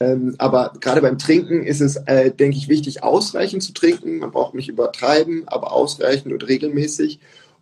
Ähm, 0.00 0.34
aber 0.38 0.72
gerade 0.80 1.00
beim 1.00 1.18
Trinken 1.18 1.62
ist 1.62 1.80
es, 1.80 1.96
äh, 2.06 2.30
denke 2.30 2.56
ich, 2.56 2.68
wichtig, 2.68 3.02
ausreichend 3.02 3.62
zu 3.62 3.72
trinken. 3.72 4.18
Man 4.18 4.32
braucht 4.32 4.54
nicht 4.54 4.68
übertreiben, 4.68 5.46
aber 5.46 5.72
ausreichend 5.72 6.32
und 6.32 6.46
regelmäßig 6.46 7.20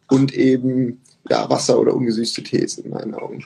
und 0.09 0.35
eben 0.35 1.03
ja, 1.29 1.49
Wasser 1.49 1.79
oder 1.79 1.95
ungesüßte 1.95 2.43
Tees 2.43 2.79
in 2.79 2.91
meinen 2.91 3.15
Augen. 3.15 3.45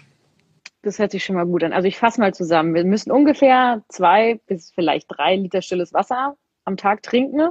Das 0.83 0.99
hört 0.99 1.11
sich 1.11 1.25
schon 1.25 1.37
mal 1.37 1.47
gut 1.47 1.65
an. 1.65 1.73
Also 1.73 1.89
ich 1.89 1.99
fasse 1.99 2.21
mal 2.21 2.33
zusammen. 2.33 2.75
Wir 2.75 2.85
müssen 2.85 3.11
ungefähr 3.11 3.83
zwei 3.89 4.41
bis 4.47 4.71
vielleicht 4.71 5.07
drei 5.09 5.35
Liter 5.35 5.61
stilles 5.61 5.93
Wasser 5.93 6.37
am 6.65 6.77
Tag 6.77 7.03
trinken. 7.03 7.51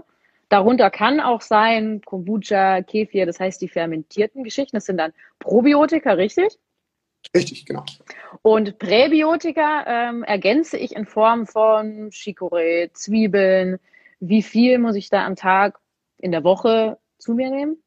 Darunter 0.49 0.89
kann 0.89 1.19
auch 1.19 1.41
sein 1.41 2.01
Kombucha, 2.05 2.81
Kefir, 2.81 3.25
das 3.25 3.39
heißt 3.39 3.61
die 3.61 3.67
fermentierten 3.67 4.43
Geschichten. 4.43 4.77
Das 4.77 4.85
sind 4.85 4.97
dann 4.97 5.13
Probiotika, 5.39 6.13
richtig? 6.13 6.59
Richtig, 7.33 7.65
genau. 7.65 7.83
Und 8.41 8.77
Präbiotika 8.77 9.85
ähm, 9.87 10.23
ergänze 10.23 10.77
ich 10.77 10.95
in 10.95 11.05
Form 11.05 11.47
von 11.47 12.11
Chicorée, 12.11 12.91
Zwiebeln. 12.93 13.79
Wie 14.19 14.43
viel 14.43 14.77
muss 14.77 14.95
ich 14.95 15.09
da 15.09 15.25
am 15.25 15.35
Tag 15.35 15.79
in 16.17 16.31
der 16.31 16.43
Woche 16.43 16.99
zu 17.17 17.33
mir 17.33 17.49
nehmen? 17.49 17.81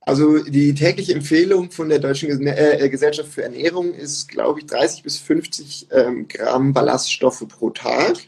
Also 0.00 0.42
die 0.42 0.74
tägliche 0.74 1.14
Empfehlung 1.14 1.70
von 1.70 1.88
der 1.88 1.98
Deutschen 1.98 2.46
äh, 2.46 2.88
Gesellschaft 2.90 3.30
für 3.30 3.42
Ernährung 3.42 3.94
ist, 3.94 4.28
glaube 4.28 4.60
ich, 4.60 4.66
30 4.66 5.02
bis 5.02 5.18
50 5.18 5.88
ähm, 5.92 6.28
Gramm 6.28 6.74
Ballaststoffe 6.74 7.46
pro 7.48 7.70
Tag. 7.70 8.18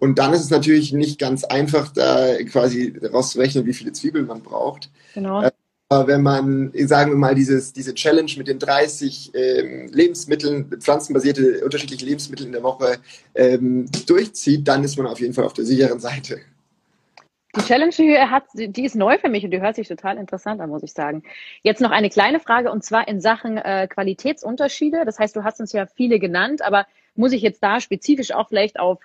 Und 0.00 0.18
dann 0.18 0.32
ist 0.32 0.40
es 0.40 0.50
natürlich 0.50 0.92
nicht 0.92 1.20
ganz 1.20 1.44
einfach, 1.44 1.92
da 1.92 2.42
quasi 2.44 2.98
rauszurechnen, 3.12 3.66
wie 3.66 3.74
viele 3.74 3.92
Zwiebeln 3.92 4.26
man 4.26 4.42
braucht. 4.42 4.90
Genau. 5.14 5.42
Äh, 5.42 5.50
aber 5.90 6.06
wenn 6.06 6.22
man, 6.22 6.72
sagen 6.86 7.10
wir 7.10 7.18
mal, 7.18 7.34
dieses, 7.34 7.72
diese 7.72 7.94
Challenge 7.94 8.30
mit 8.38 8.48
den 8.48 8.58
30 8.58 9.32
ähm, 9.34 9.90
Lebensmitteln, 9.92 10.70
pflanzenbasierte 10.80 11.64
unterschiedliche 11.64 12.06
Lebensmittel 12.06 12.46
in 12.46 12.52
der 12.52 12.62
Woche 12.62 12.98
ähm, 13.34 13.86
durchzieht, 14.06 14.66
dann 14.66 14.84
ist 14.84 14.96
man 14.96 15.06
auf 15.06 15.20
jeden 15.20 15.34
Fall 15.34 15.44
auf 15.44 15.52
der 15.52 15.64
sicheren 15.64 16.00
Seite. 16.00 16.40
Die 17.56 17.62
Challenge, 17.62 17.92
die, 17.98 18.16
hat, 18.16 18.44
die 18.54 18.84
ist 18.84 18.94
neu 18.94 19.18
für 19.18 19.28
mich 19.28 19.44
und 19.44 19.50
die 19.50 19.60
hört 19.60 19.74
sich 19.74 19.88
total 19.88 20.16
interessant 20.16 20.60
an, 20.60 20.70
muss 20.70 20.84
ich 20.84 20.92
sagen. 20.92 21.24
Jetzt 21.62 21.80
noch 21.80 21.90
eine 21.90 22.08
kleine 22.08 22.38
Frage 22.38 22.70
und 22.70 22.84
zwar 22.84 23.08
in 23.08 23.20
Sachen 23.20 23.58
äh, 23.58 23.88
Qualitätsunterschiede. 23.88 25.04
Das 25.04 25.18
heißt, 25.18 25.34
du 25.34 25.42
hast 25.42 25.60
uns 25.60 25.72
ja 25.72 25.86
viele 25.86 26.20
genannt, 26.20 26.62
aber 26.62 26.86
muss 27.16 27.32
ich 27.32 27.42
jetzt 27.42 27.62
da 27.64 27.80
spezifisch 27.80 28.32
auch 28.32 28.48
vielleicht 28.48 28.78
auf 28.78 29.00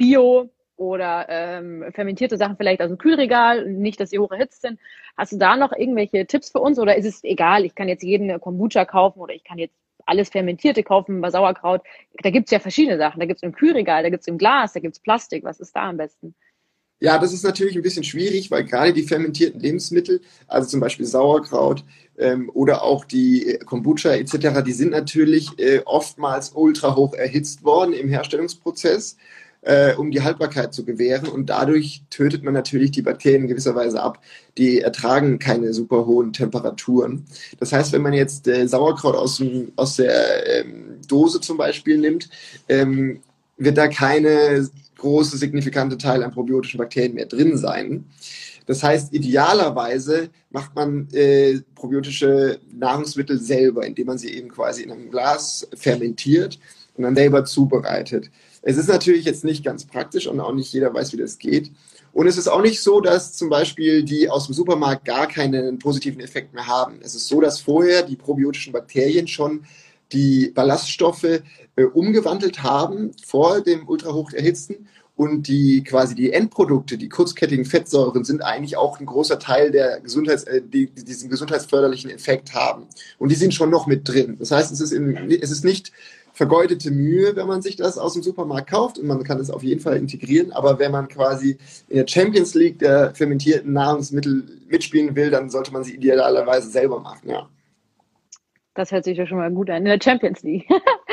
Bio 0.00 0.48
oder 0.76 1.26
ähm, 1.28 1.84
fermentierte 1.92 2.38
Sachen 2.38 2.56
vielleicht 2.56 2.80
aus 2.80 2.88
dem 2.88 2.96
Kühlregal, 2.96 3.66
nicht, 3.66 4.00
dass 4.00 4.08
sie 4.08 4.18
hoch 4.18 4.30
erhitzt 4.30 4.62
sind. 4.62 4.80
Hast 5.14 5.32
du 5.32 5.36
da 5.36 5.56
noch 5.56 5.72
irgendwelche 5.72 6.26
Tipps 6.26 6.50
für 6.50 6.60
uns 6.60 6.78
oder 6.78 6.96
ist 6.96 7.04
es 7.04 7.22
egal, 7.22 7.66
ich 7.66 7.74
kann 7.74 7.86
jetzt 7.86 8.02
jeden 8.02 8.40
Kombucha 8.40 8.86
kaufen 8.86 9.20
oder 9.20 9.34
ich 9.34 9.44
kann 9.44 9.58
jetzt 9.58 9.74
alles 10.06 10.30
Fermentierte 10.30 10.82
kaufen 10.82 11.20
bei 11.20 11.30
Sauerkraut. 11.30 11.82
Da 12.22 12.30
gibt's 12.30 12.50
ja 12.50 12.60
verschiedene 12.60 12.96
Sachen. 12.96 13.20
Da 13.20 13.26
gibt's 13.26 13.42
im 13.42 13.52
Kühlregal, 13.52 14.02
da 14.02 14.08
gibt's 14.08 14.26
im 14.26 14.38
Glas, 14.38 14.72
da 14.72 14.80
gibt's 14.80 15.00
Plastik. 15.00 15.44
Was 15.44 15.60
ist 15.60 15.76
da 15.76 15.90
am 15.90 15.98
besten? 15.98 16.34
Ja, 16.98 17.18
das 17.18 17.34
ist 17.34 17.44
natürlich 17.44 17.76
ein 17.76 17.82
bisschen 17.82 18.04
schwierig, 18.04 18.50
weil 18.50 18.64
gerade 18.64 18.94
die 18.94 19.02
fermentierten 19.02 19.60
Lebensmittel, 19.60 20.22
also 20.48 20.66
zum 20.66 20.80
Beispiel 20.80 21.04
Sauerkraut 21.04 21.84
ähm, 22.18 22.50
oder 22.54 22.82
auch 22.82 23.04
die 23.04 23.58
Kombucha 23.66 24.12
etc., 24.12 24.62
die 24.64 24.72
sind 24.72 24.92
natürlich 24.92 25.58
äh, 25.58 25.82
oftmals 25.84 26.52
ultra 26.54 26.96
hoch 26.96 27.12
erhitzt 27.12 27.64
worden 27.64 27.92
im 27.92 28.08
Herstellungsprozess 28.08 29.18
äh, 29.62 29.94
um 29.94 30.10
die 30.10 30.22
Haltbarkeit 30.22 30.72
zu 30.72 30.84
gewähren. 30.84 31.28
Und 31.28 31.50
dadurch 31.50 32.02
tötet 32.10 32.42
man 32.42 32.54
natürlich 32.54 32.90
die 32.90 33.02
Bakterien 33.02 33.42
in 33.42 33.48
gewisser 33.48 33.74
Weise 33.74 34.02
ab. 34.02 34.22
Die 34.58 34.80
ertragen 34.80 35.38
keine 35.38 35.72
super 35.74 36.06
hohen 36.06 36.32
Temperaturen. 36.32 37.24
Das 37.58 37.72
heißt, 37.72 37.92
wenn 37.92 38.02
man 38.02 38.12
jetzt 38.12 38.48
äh, 38.48 38.66
Sauerkraut 38.66 39.14
aus, 39.14 39.38
dem, 39.38 39.72
aus 39.76 39.96
der 39.96 40.64
ähm, 40.64 40.98
Dose 41.06 41.40
zum 41.40 41.56
Beispiel 41.56 41.98
nimmt, 41.98 42.28
ähm, 42.68 43.20
wird 43.56 43.76
da 43.76 43.88
keine 43.88 44.68
große, 44.96 45.36
signifikante 45.36 45.98
Teil 45.98 46.22
an 46.22 46.30
probiotischen 46.30 46.78
Bakterien 46.78 47.14
mehr 47.14 47.26
drin 47.26 47.56
sein. 47.56 48.06
Das 48.66 48.82
heißt, 48.82 49.12
idealerweise 49.12 50.30
macht 50.50 50.74
man 50.76 51.08
äh, 51.12 51.60
probiotische 51.74 52.60
Nahrungsmittel 52.72 53.40
selber, 53.40 53.86
indem 53.86 54.06
man 54.06 54.18
sie 54.18 54.32
eben 54.34 54.48
quasi 54.48 54.82
in 54.82 54.92
einem 54.92 55.10
Glas 55.10 55.66
fermentiert 55.74 56.58
und 56.94 57.04
dann 57.04 57.16
selber 57.16 57.44
zubereitet. 57.44 58.30
Es 58.62 58.76
ist 58.76 58.88
natürlich 58.88 59.24
jetzt 59.24 59.44
nicht 59.44 59.64
ganz 59.64 59.86
praktisch 59.86 60.26
und 60.26 60.38
auch 60.40 60.52
nicht 60.52 60.72
jeder 60.72 60.92
weiß, 60.92 61.12
wie 61.12 61.16
das 61.16 61.38
geht. 61.38 61.70
Und 62.12 62.26
es 62.26 62.36
ist 62.36 62.48
auch 62.48 62.62
nicht 62.62 62.82
so, 62.82 63.00
dass 63.00 63.32
zum 63.32 63.48
Beispiel 63.48 64.02
die 64.02 64.28
aus 64.28 64.46
dem 64.46 64.54
Supermarkt 64.54 65.04
gar 65.04 65.26
keinen 65.26 65.78
positiven 65.78 66.20
Effekt 66.20 66.52
mehr 66.52 66.66
haben. 66.66 66.98
Es 67.02 67.14
ist 67.14 67.28
so, 67.28 67.40
dass 67.40 67.60
vorher 67.60 68.02
die 68.02 68.16
probiotischen 68.16 68.72
Bakterien 68.72 69.28
schon 69.28 69.64
die 70.12 70.50
Ballaststoffe 70.54 71.24
äh, 71.24 71.84
umgewandelt 71.84 72.62
haben 72.62 73.12
vor 73.24 73.60
dem 73.60 73.88
ultrahoch 73.88 74.32
erhitzten 74.32 74.88
und 75.20 75.48
die 75.48 75.84
quasi 75.84 76.14
die 76.14 76.32
Endprodukte, 76.32 76.96
die 76.96 77.08
kurzkettigen 77.08 77.64
Fettsäuren, 77.64 78.24
sind 78.24 78.42
eigentlich 78.42 78.76
auch 78.76 78.98
ein 78.98 79.06
großer 79.06 79.38
Teil 79.38 79.70
der 79.70 80.00
Gesundheits, 80.00 80.44
äh, 80.44 80.62
die, 80.62 80.86
die 80.86 81.04
diesen 81.04 81.30
gesundheitsförderlichen 81.30 82.10
Effekt 82.10 82.54
haben. 82.54 82.86
Und 83.18 83.30
die 83.30 83.36
sind 83.36 83.54
schon 83.54 83.70
noch 83.70 83.86
mit 83.86 84.08
drin. 84.08 84.36
Das 84.38 84.50
heißt, 84.50 84.72
es 84.72 84.80
ist, 84.80 84.92
in, 84.92 85.30
es 85.30 85.50
ist 85.50 85.64
nicht 85.64 85.92
vergeudete 86.40 86.90
Mühe, 86.90 87.36
wenn 87.36 87.46
man 87.46 87.60
sich 87.60 87.76
das 87.76 87.98
aus 87.98 88.14
dem 88.14 88.22
Supermarkt 88.22 88.70
kauft 88.70 88.98
und 88.98 89.06
man 89.06 89.22
kann 89.24 89.38
es 89.38 89.50
auf 89.50 89.62
jeden 89.62 89.82
Fall 89.82 89.98
integrieren. 89.98 90.52
Aber 90.52 90.78
wenn 90.78 90.90
man 90.90 91.06
quasi 91.06 91.58
in 91.90 91.98
der 91.98 92.08
Champions 92.08 92.54
League 92.54 92.78
der 92.78 93.14
fermentierten 93.14 93.74
Nahrungsmittel 93.74 94.44
mitspielen 94.66 95.14
will, 95.14 95.30
dann 95.30 95.50
sollte 95.50 95.70
man 95.70 95.84
sie 95.84 95.96
idealerweise 95.96 96.70
selber 96.70 96.98
machen, 96.98 97.28
ja. 97.28 97.46
Das 98.72 98.90
hört 98.90 99.04
sich 99.04 99.18
ja 99.18 99.26
schon 99.26 99.36
mal 99.36 99.50
gut 99.50 99.68
an. 99.68 99.84
In 99.84 99.84
der 99.84 99.98
Champions 100.02 100.42
League. 100.42 100.66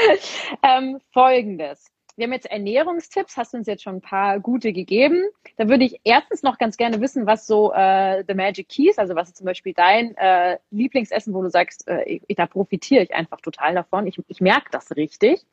ähm, 0.63 1.01
Folgendes 1.11 1.91
wir 2.17 2.25
haben 2.25 2.33
jetzt 2.33 2.47
Ernährungstipps, 2.47 3.37
hast 3.37 3.53
uns 3.53 3.67
jetzt 3.67 3.83
schon 3.83 3.97
ein 3.97 4.01
paar 4.01 4.39
gute 4.39 4.73
gegeben. 4.73 5.23
Da 5.55 5.69
würde 5.69 5.85
ich 5.85 6.01
erstens 6.03 6.41
noch 6.41 6.57
ganz 6.57 6.75
gerne 6.75 6.99
wissen, 6.99 7.27
was 7.27 7.45
so 7.45 7.71
äh, 7.73 8.23
The 8.27 8.33
Magic 8.33 8.67
Keys, 8.69 8.97
also 8.97 9.13
was 9.13 9.29
ist 9.29 9.37
zum 9.37 9.45
Beispiel 9.45 9.73
dein 9.73 10.17
äh, 10.17 10.57
Lieblingsessen, 10.71 11.33
wo 11.35 11.43
du 11.43 11.51
sagst, 11.51 11.87
äh, 11.87 12.19
ich, 12.27 12.35
da 12.35 12.47
profitiere 12.47 13.03
ich 13.03 13.13
einfach 13.13 13.39
total 13.41 13.75
davon. 13.75 14.07
Ich, 14.07 14.19
ich 14.27 14.41
merke 14.41 14.69
das 14.71 14.95
richtig. 14.95 15.45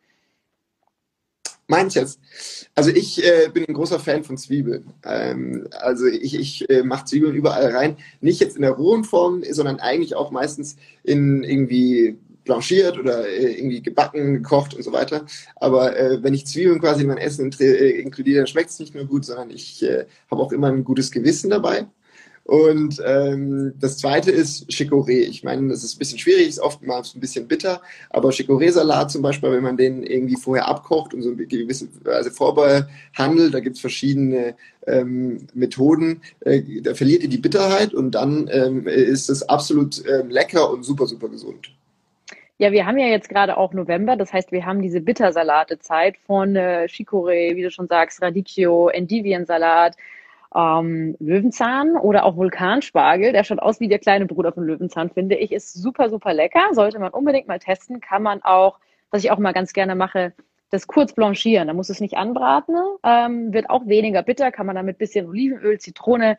Meins 1.66 1.94
jetzt. 1.94 2.20
Also 2.74 2.90
ich 2.90 3.22
äh, 3.22 3.48
bin 3.52 3.66
ein 3.66 3.74
großer 3.74 4.00
Fan 4.00 4.24
von 4.24 4.38
Zwiebeln. 4.38 4.92
Ähm, 5.04 5.68
also 5.70 6.06
ich, 6.06 6.34
ich 6.34 6.68
äh, 6.70 6.82
mache 6.82 7.04
Zwiebeln 7.04 7.34
überall 7.34 7.74
rein. 7.76 7.96
Nicht 8.22 8.40
jetzt 8.40 8.56
in 8.56 8.62
der 8.62 8.72
rohen 8.72 9.04
Form, 9.04 9.42
sondern 9.50 9.80
eigentlich 9.80 10.14
auch 10.14 10.30
meistens 10.30 10.76
in 11.02 11.42
irgendwie 11.42 12.18
blanchiert 12.44 12.98
oder 12.98 13.26
äh, 13.26 13.54
irgendwie 13.54 13.82
gebacken, 13.82 14.34
gekocht 14.34 14.74
und 14.74 14.82
so 14.82 14.92
weiter. 14.92 15.26
Aber 15.56 15.96
äh, 15.96 16.22
wenn 16.22 16.34
ich 16.34 16.46
Zwiebeln 16.46 16.80
quasi 16.80 17.02
in 17.02 17.08
mein 17.08 17.18
Essen 17.18 17.50
äh, 17.60 17.90
inkludiere, 18.00 18.38
dann 18.38 18.46
schmeckt 18.46 18.70
es 18.70 18.78
nicht 18.78 18.94
nur 18.94 19.04
gut, 19.04 19.24
sondern 19.24 19.50
ich 19.50 19.82
äh, 19.82 20.06
habe 20.30 20.42
auch 20.42 20.52
immer 20.52 20.68
ein 20.68 20.84
gutes 20.84 21.10
Gewissen 21.10 21.50
dabei. 21.50 21.86
Und 22.44 23.00
ähm, 23.06 23.72
das 23.80 23.96
zweite 23.96 24.30
ist 24.30 24.68
Chicorée. 24.68 25.22
Ich 25.22 25.44
meine, 25.44 25.68
das 25.68 25.82
ist 25.82 25.96
ein 25.96 25.98
bisschen 25.98 26.18
schwierig, 26.18 26.46
ist 26.46 26.60
oftmals 26.60 27.14
ein 27.14 27.20
bisschen 27.20 27.48
bitter, 27.48 27.80
aber 28.10 28.30
Chicorée-Salat 28.30 29.10
zum 29.10 29.22
Beispiel, 29.22 29.50
wenn 29.50 29.62
man 29.62 29.78
den 29.78 30.02
irgendwie 30.02 30.36
vorher 30.36 30.68
abkocht 30.68 31.14
und 31.14 31.22
so 31.22 31.30
eine 31.30 31.46
gewisse 31.46 31.88
Weise 32.04 32.30
vorbehandelt, 32.30 33.54
da 33.54 33.60
gibt 33.60 33.76
es 33.76 33.80
verschiedene 33.80 34.56
ähm, 34.86 35.46
Methoden, 35.54 36.20
äh, 36.40 36.82
da 36.82 36.94
verliert 36.94 37.22
ihr 37.22 37.30
die 37.30 37.38
Bitterheit 37.38 37.94
und 37.94 38.10
dann 38.10 38.50
ähm, 38.52 38.86
ist 38.86 39.30
es 39.30 39.42
absolut 39.48 40.04
ähm, 40.06 40.28
lecker 40.28 40.70
und 40.70 40.84
super, 40.84 41.06
super 41.06 41.30
gesund. 41.30 41.70
Ja, 42.58 42.70
wir 42.70 42.86
haben 42.86 42.98
ja 42.98 43.06
jetzt 43.06 43.28
gerade 43.28 43.56
auch 43.56 43.72
November, 43.72 44.16
das 44.16 44.32
heißt, 44.32 44.52
wir 44.52 44.64
haben 44.64 44.80
diese 44.80 45.00
Bittersalate-Zeit 45.00 46.16
von 46.18 46.54
äh, 46.54 46.86
Chicorée, 46.88 47.56
wie 47.56 47.62
du 47.62 47.70
schon 47.70 47.88
sagst, 47.88 48.22
Radicchio, 48.22 48.88
Endiviensalat, 48.88 49.96
ähm, 50.54 51.16
Löwenzahn 51.18 51.96
oder 51.96 52.24
auch 52.24 52.36
Vulkanspargel. 52.36 53.32
Der 53.32 53.44
schaut 53.44 53.58
aus 53.58 53.80
wie 53.80 53.88
der 53.88 53.98
kleine 53.98 54.26
Bruder 54.26 54.52
von 54.52 54.64
Löwenzahn, 54.64 55.10
finde 55.10 55.34
ich. 55.36 55.52
Ist 55.52 55.74
super, 55.74 56.10
super 56.10 56.32
lecker. 56.32 56.60
Sollte 56.72 56.98
man 57.00 57.10
unbedingt 57.10 57.48
mal 57.48 57.58
testen. 57.58 58.00
Kann 58.00 58.22
man 58.22 58.42
auch, 58.42 58.78
was 59.10 59.24
ich 59.24 59.30
auch 59.30 59.38
mal 59.38 59.52
ganz 59.52 59.72
gerne 59.72 59.96
mache, 59.96 60.32
das 60.70 60.86
kurz 60.86 61.12
blanchieren. 61.12 61.68
Da 61.68 61.74
muss 61.74 61.90
es 61.90 62.00
nicht 62.00 62.16
anbraten. 62.16 62.76
Ähm, 63.02 63.52
wird 63.52 63.68
auch 63.68 63.86
weniger 63.86 64.22
bitter. 64.22 64.52
Kann 64.52 64.66
man 64.66 64.76
damit 64.76 64.98
bisschen 64.98 65.26
Olivenöl, 65.26 65.78
Zitrone, 65.78 66.38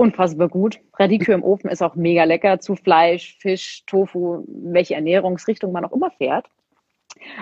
unfassbar 0.00 0.48
gut. 0.48 0.80
Radicchio 0.98 1.34
im 1.34 1.44
Ofen 1.44 1.68
ist 1.68 1.82
auch 1.82 1.94
mega 1.94 2.24
lecker 2.24 2.58
zu 2.58 2.74
Fleisch, 2.74 3.36
Fisch, 3.38 3.84
Tofu, 3.86 4.44
welche 4.48 4.94
Ernährungsrichtung 4.94 5.72
man 5.72 5.84
auch 5.84 5.92
immer 5.92 6.10
fährt. 6.10 6.46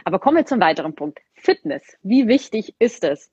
Aber 0.05 0.18
kommen 0.18 0.38
wir 0.38 0.47
zum 0.47 0.61
weiteren 0.61 0.94
Punkt. 0.94 1.21
Fitness. 1.35 1.83
Wie 2.03 2.27
wichtig 2.27 2.75
ist 2.81 3.05
es? 3.05 3.31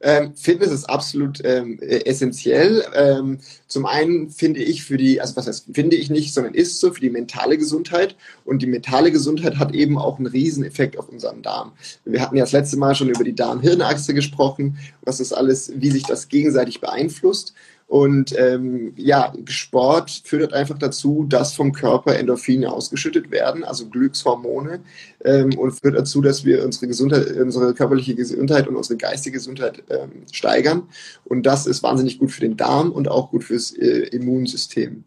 Ähm, 0.00 0.34
Fitness 0.34 0.72
ist 0.72 0.86
absolut 0.86 1.40
ähm, 1.44 1.78
essentiell. 1.80 2.84
Ähm, 2.94 3.38
zum 3.68 3.86
einen 3.86 4.30
finde 4.30 4.60
ich 4.60 4.82
für 4.82 4.96
die, 4.96 5.20
also 5.20 5.36
was 5.36 5.46
heißt, 5.46 5.66
finde 5.72 5.94
ich 5.94 6.10
nicht, 6.10 6.34
sondern 6.34 6.54
ist 6.54 6.80
so 6.80 6.92
für 6.92 7.00
die 7.00 7.10
mentale 7.10 7.58
Gesundheit. 7.58 8.16
Und 8.44 8.62
die 8.62 8.66
mentale 8.66 9.12
Gesundheit 9.12 9.58
hat 9.58 9.72
eben 9.72 9.98
auch 9.98 10.18
einen 10.18 10.26
Rieseneffekt 10.26 10.98
auf 10.98 11.08
unseren 11.08 11.42
Darm. 11.42 11.72
Wir 12.04 12.20
hatten 12.20 12.36
ja 12.36 12.42
das 12.42 12.52
letzte 12.52 12.76
Mal 12.76 12.96
schon 12.96 13.10
über 13.10 13.22
die 13.22 13.34
Darm-Hirn-Achse 13.36 14.14
gesprochen, 14.14 14.78
was 15.02 15.18
das 15.18 15.32
alles, 15.32 15.72
wie 15.76 15.90
sich 15.90 16.02
das 16.02 16.28
gegenseitig 16.28 16.80
beeinflusst. 16.80 17.54
Und 17.90 18.38
ähm, 18.38 18.92
ja, 18.94 19.32
Sport 19.46 20.22
führt 20.22 20.52
einfach 20.52 20.78
dazu, 20.78 21.26
dass 21.28 21.54
vom 21.54 21.72
Körper 21.72 22.14
Endorphine 22.14 22.72
ausgeschüttet 22.72 23.32
werden, 23.32 23.64
also 23.64 23.88
Glückshormone, 23.88 24.78
ähm, 25.24 25.58
und 25.58 25.72
führt 25.72 25.96
dazu, 25.96 26.20
dass 26.20 26.44
wir 26.44 26.64
unsere 26.64 26.86
Gesundheit, 26.86 27.36
unsere 27.36 27.74
körperliche 27.74 28.14
Gesundheit 28.14 28.68
und 28.68 28.76
unsere 28.76 28.96
geistige 28.96 29.38
Gesundheit 29.38 29.82
ähm, 29.90 30.22
steigern. 30.30 30.84
Und 31.24 31.46
das 31.46 31.66
ist 31.66 31.82
wahnsinnig 31.82 32.20
gut 32.20 32.30
für 32.30 32.42
den 32.42 32.56
Darm 32.56 32.92
und 32.92 33.08
auch 33.08 33.32
gut 33.32 33.42
fürs 33.42 33.72
äh, 33.72 34.06
Immunsystem. 34.12 35.02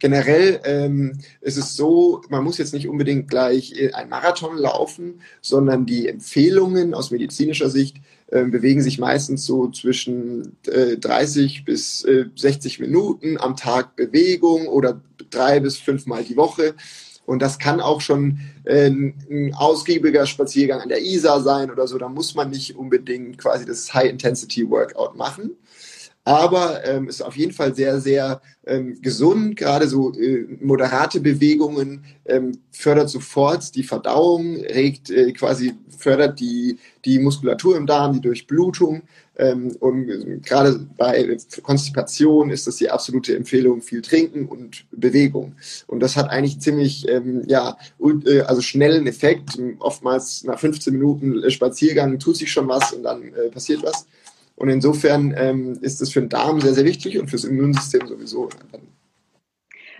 Generell 0.00 0.60
ähm, 0.64 1.20
ist 1.40 1.56
es 1.56 1.76
so, 1.76 2.20
man 2.30 2.42
muss 2.42 2.58
jetzt 2.58 2.74
nicht 2.74 2.88
unbedingt 2.88 3.28
gleich 3.28 3.74
ein 3.94 4.08
Marathon 4.08 4.58
laufen, 4.58 5.20
sondern 5.40 5.86
die 5.86 6.08
Empfehlungen 6.08 6.94
aus 6.94 7.12
medizinischer 7.12 7.70
Sicht 7.70 7.98
äh, 8.28 8.44
bewegen 8.44 8.82
sich 8.82 8.98
meistens 8.98 9.44
so 9.44 9.68
zwischen 9.70 10.56
äh, 10.66 10.96
30 10.96 11.64
bis 11.64 12.04
äh, 12.04 12.26
60 12.34 12.80
Minuten 12.80 13.38
am 13.38 13.56
Tag 13.56 13.96
Bewegung 13.96 14.66
oder 14.66 15.00
drei 15.30 15.60
bis 15.60 15.78
fünfmal 15.78 16.24
die 16.24 16.36
Woche. 16.36 16.74
Und 17.26 17.40
das 17.40 17.58
kann 17.58 17.80
auch 17.80 18.00
schon 18.00 18.40
äh, 18.64 18.88
ein 18.88 19.54
ausgiebiger 19.54 20.26
Spaziergang 20.26 20.80
an 20.80 20.88
der 20.88 21.02
Isar 21.02 21.40
sein 21.42 21.70
oder 21.70 21.86
so. 21.86 21.96
Da 21.96 22.08
muss 22.08 22.34
man 22.34 22.50
nicht 22.50 22.76
unbedingt 22.76 23.38
quasi 23.38 23.64
das 23.64 23.92
High-Intensity-Workout 23.94 25.16
machen 25.16 25.56
aber 26.24 26.84
ähm, 26.86 27.08
ist 27.08 27.22
auf 27.22 27.36
jeden 27.36 27.52
Fall 27.52 27.74
sehr, 27.74 28.00
sehr 28.00 28.40
ähm, 28.66 29.00
gesund. 29.02 29.56
Gerade 29.56 29.86
so 29.86 30.12
äh, 30.14 30.46
moderate 30.60 31.20
Bewegungen 31.20 32.04
ähm, 32.24 32.58
fördert 32.70 33.10
sofort 33.10 33.74
die 33.74 33.82
Verdauung, 33.82 34.56
regt 34.56 35.10
äh, 35.10 35.32
quasi, 35.32 35.74
fördert 35.98 36.40
die, 36.40 36.78
die 37.04 37.18
Muskulatur 37.18 37.76
im 37.76 37.86
Darm, 37.86 38.14
die 38.14 38.22
Durchblutung. 38.22 39.02
Ähm, 39.36 39.76
und 39.80 40.08
äh, 40.08 40.38
gerade 40.42 40.86
bei 40.96 41.36
Konstipation 41.62 42.50
ist 42.50 42.66
das 42.66 42.76
die 42.76 42.88
absolute 42.88 43.36
Empfehlung, 43.36 43.82
viel 43.82 44.00
trinken 44.00 44.46
und 44.46 44.86
Bewegung. 44.92 45.56
Und 45.86 46.00
das 46.00 46.16
hat 46.16 46.30
eigentlich 46.30 46.60
ziemlich, 46.60 47.06
ähm, 47.08 47.42
ja, 47.46 47.76
äh, 48.26 48.40
also 48.42 48.62
schnellen 48.62 49.06
Effekt. 49.06 49.58
Oftmals 49.78 50.44
nach 50.44 50.58
15 50.58 50.94
Minuten 50.94 51.42
äh, 51.42 51.50
Spaziergang 51.50 52.18
tut 52.18 52.36
sich 52.38 52.50
schon 52.50 52.68
was 52.68 52.92
und 52.92 53.02
dann 53.02 53.24
äh, 53.34 53.50
passiert 53.50 53.82
was. 53.82 54.06
Und 54.56 54.68
insofern 54.68 55.34
ähm, 55.36 55.78
ist 55.80 56.00
es 56.00 56.12
für 56.12 56.20
den 56.20 56.28
Darm 56.28 56.60
sehr, 56.60 56.74
sehr 56.74 56.84
wichtig 56.84 57.18
und 57.18 57.28
fürs 57.28 57.44
Immunsystem 57.44 58.06
sowieso. 58.06 58.48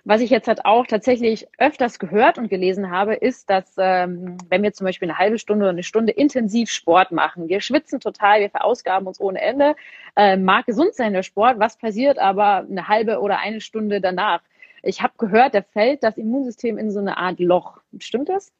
Was 0.06 0.20
ich 0.20 0.28
jetzt 0.28 0.48
halt 0.48 0.66
auch 0.66 0.86
tatsächlich 0.86 1.48
öfters 1.56 1.98
gehört 1.98 2.36
und 2.36 2.50
gelesen 2.50 2.90
habe, 2.90 3.14
ist, 3.14 3.48
dass 3.48 3.72
ähm, 3.78 4.36
wenn 4.50 4.62
wir 4.62 4.74
zum 4.74 4.84
Beispiel 4.84 5.08
eine 5.08 5.18
halbe 5.18 5.38
Stunde 5.38 5.64
oder 5.64 5.70
eine 5.70 5.82
Stunde 5.82 6.12
intensiv 6.12 6.68
Sport 6.68 7.10
machen, 7.10 7.48
wir 7.48 7.62
schwitzen 7.62 8.00
total, 8.00 8.40
wir 8.40 8.50
verausgaben 8.50 9.08
uns 9.08 9.18
ohne 9.18 9.40
Ende, 9.40 9.74
äh, 10.14 10.36
mag 10.36 10.66
gesund 10.66 10.94
sein 10.94 11.14
der 11.14 11.22
Sport, 11.22 11.58
was 11.58 11.78
passiert 11.78 12.18
aber 12.18 12.66
eine 12.68 12.86
halbe 12.86 13.18
oder 13.20 13.38
eine 13.38 13.62
Stunde 13.62 14.02
danach? 14.02 14.42
Ich 14.82 15.00
habe 15.00 15.14
gehört, 15.16 15.54
da 15.54 15.62
fällt 15.62 16.02
das 16.02 16.18
Immunsystem 16.18 16.76
in 16.76 16.90
so 16.90 17.00
eine 17.00 17.16
Art 17.16 17.40
Loch. 17.40 17.80
Stimmt 17.98 18.28
das? 18.28 18.52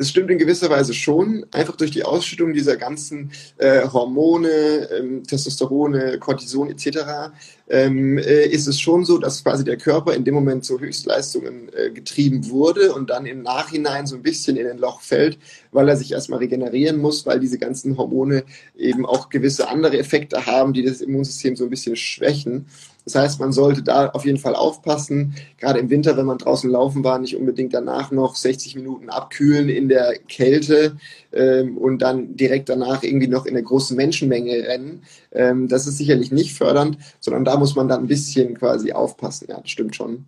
Es 0.00 0.10
stimmt 0.10 0.30
in 0.30 0.38
gewisser 0.38 0.70
Weise 0.70 0.94
schon, 0.94 1.44
einfach 1.50 1.74
durch 1.74 1.90
die 1.90 2.04
Ausschüttung 2.04 2.52
dieser 2.52 2.76
ganzen 2.76 3.32
äh, 3.56 3.82
Hormone, 3.88 4.48
ähm, 4.96 5.24
Testosterone, 5.24 6.20
Cortison 6.20 6.70
etc. 6.70 7.32
Ähm, 7.68 8.16
äh, 8.16 8.46
ist 8.46 8.68
es 8.68 8.78
schon 8.78 9.04
so, 9.04 9.18
dass 9.18 9.42
quasi 9.42 9.64
der 9.64 9.76
Körper 9.76 10.14
in 10.14 10.24
dem 10.24 10.34
Moment 10.34 10.64
zu 10.64 10.78
Höchstleistungen 10.78 11.68
äh, 11.74 11.90
getrieben 11.90 12.48
wurde 12.48 12.94
und 12.94 13.10
dann 13.10 13.26
im 13.26 13.42
Nachhinein 13.42 14.06
so 14.06 14.14
ein 14.14 14.22
bisschen 14.22 14.56
in 14.56 14.68
ein 14.68 14.78
Loch 14.78 15.00
fällt, 15.00 15.36
weil 15.72 15.88
er 15.88 15.96
sich 15.96 16.12
erstmal 16.12 16.38
regenerieren 16.38 16.98
muss, 16.98 17.26
weil 17.26 17.40
diese 17.40 17.58
ganzen 17.58 17.98
Hormone 17.98 18.44
eben 18.76 19.04
auch 19.04 19.30
gewisse 19.30 19.68
andere 19.68 19.98
Effekte 19.98 20.46
haben, 20.46 20.74
die 20.74 20.84
das 20.84 21.00
Immunsystem 21.00 21.56
so 21.56 21.64
ein 21.64 21.70
bisschen 21.70 21.96
schwächen. 21.96 22.66
Das 23.08 23.14
heißt, 23.14 23.40
man 23.40 23.52
sollte 23.52 23.82
da 23.82 24.08
auf 24.10 24.26
jeden 24.26 24.36
Fall 24.36 24.54
aufpassen, 24.54 25.34
gerade 25.56 25.78
im 25.78 25.88
Winter, 25.88 26.18
wenn 26.18 26.26
man 26.26 26.36
draußen 26.36 26.70
laufen 26.70 27.02
war, 27.04 27.18
nicht 27.18 27.36
unbedingt 27.36 27.72
danach 27.72 28.10
noch 28.10 28.36
60 28.36 28.74
Minuten 28.74 29.08
abkühlen 29.08 29.70
in 29.70 29.88
der 29.88 30.18
Kälte 30.28 30.98
ähm, 31.32 31.78
und 31.78 32.02
dann 32.02 32.36
direkt 32.36 32.68
danach 32.68 33.02
irgendwie 33.02 33.28
noch 33.28 33.46
in 33.46 33.54
der 33.54 33.62
großen 33.62 33.96
Menschenmenge 33.96 34.52
rennen. 34.52 35.04
Ähm, 35.32 35.68
das 35.68 35.86
ist 35.86 35.96
sicherlich 35.96 36.32
nicht 36.32 36.52
fördernd, 36.52 36.98
sondern 37.18 37.46
da 37.46 37.56
muss 37.56 37.74
man 37.74 37.88
dann 37.88 38.02
ein 38.02 38.08
bisschen 38.08 38.58
quasi 38.58 38.92
aufpassen. 38.92 39.46
Ja, 39.48 39.58
das 39.58 39.70
stimmt 39.70 39.96
schon. 39.96 40.26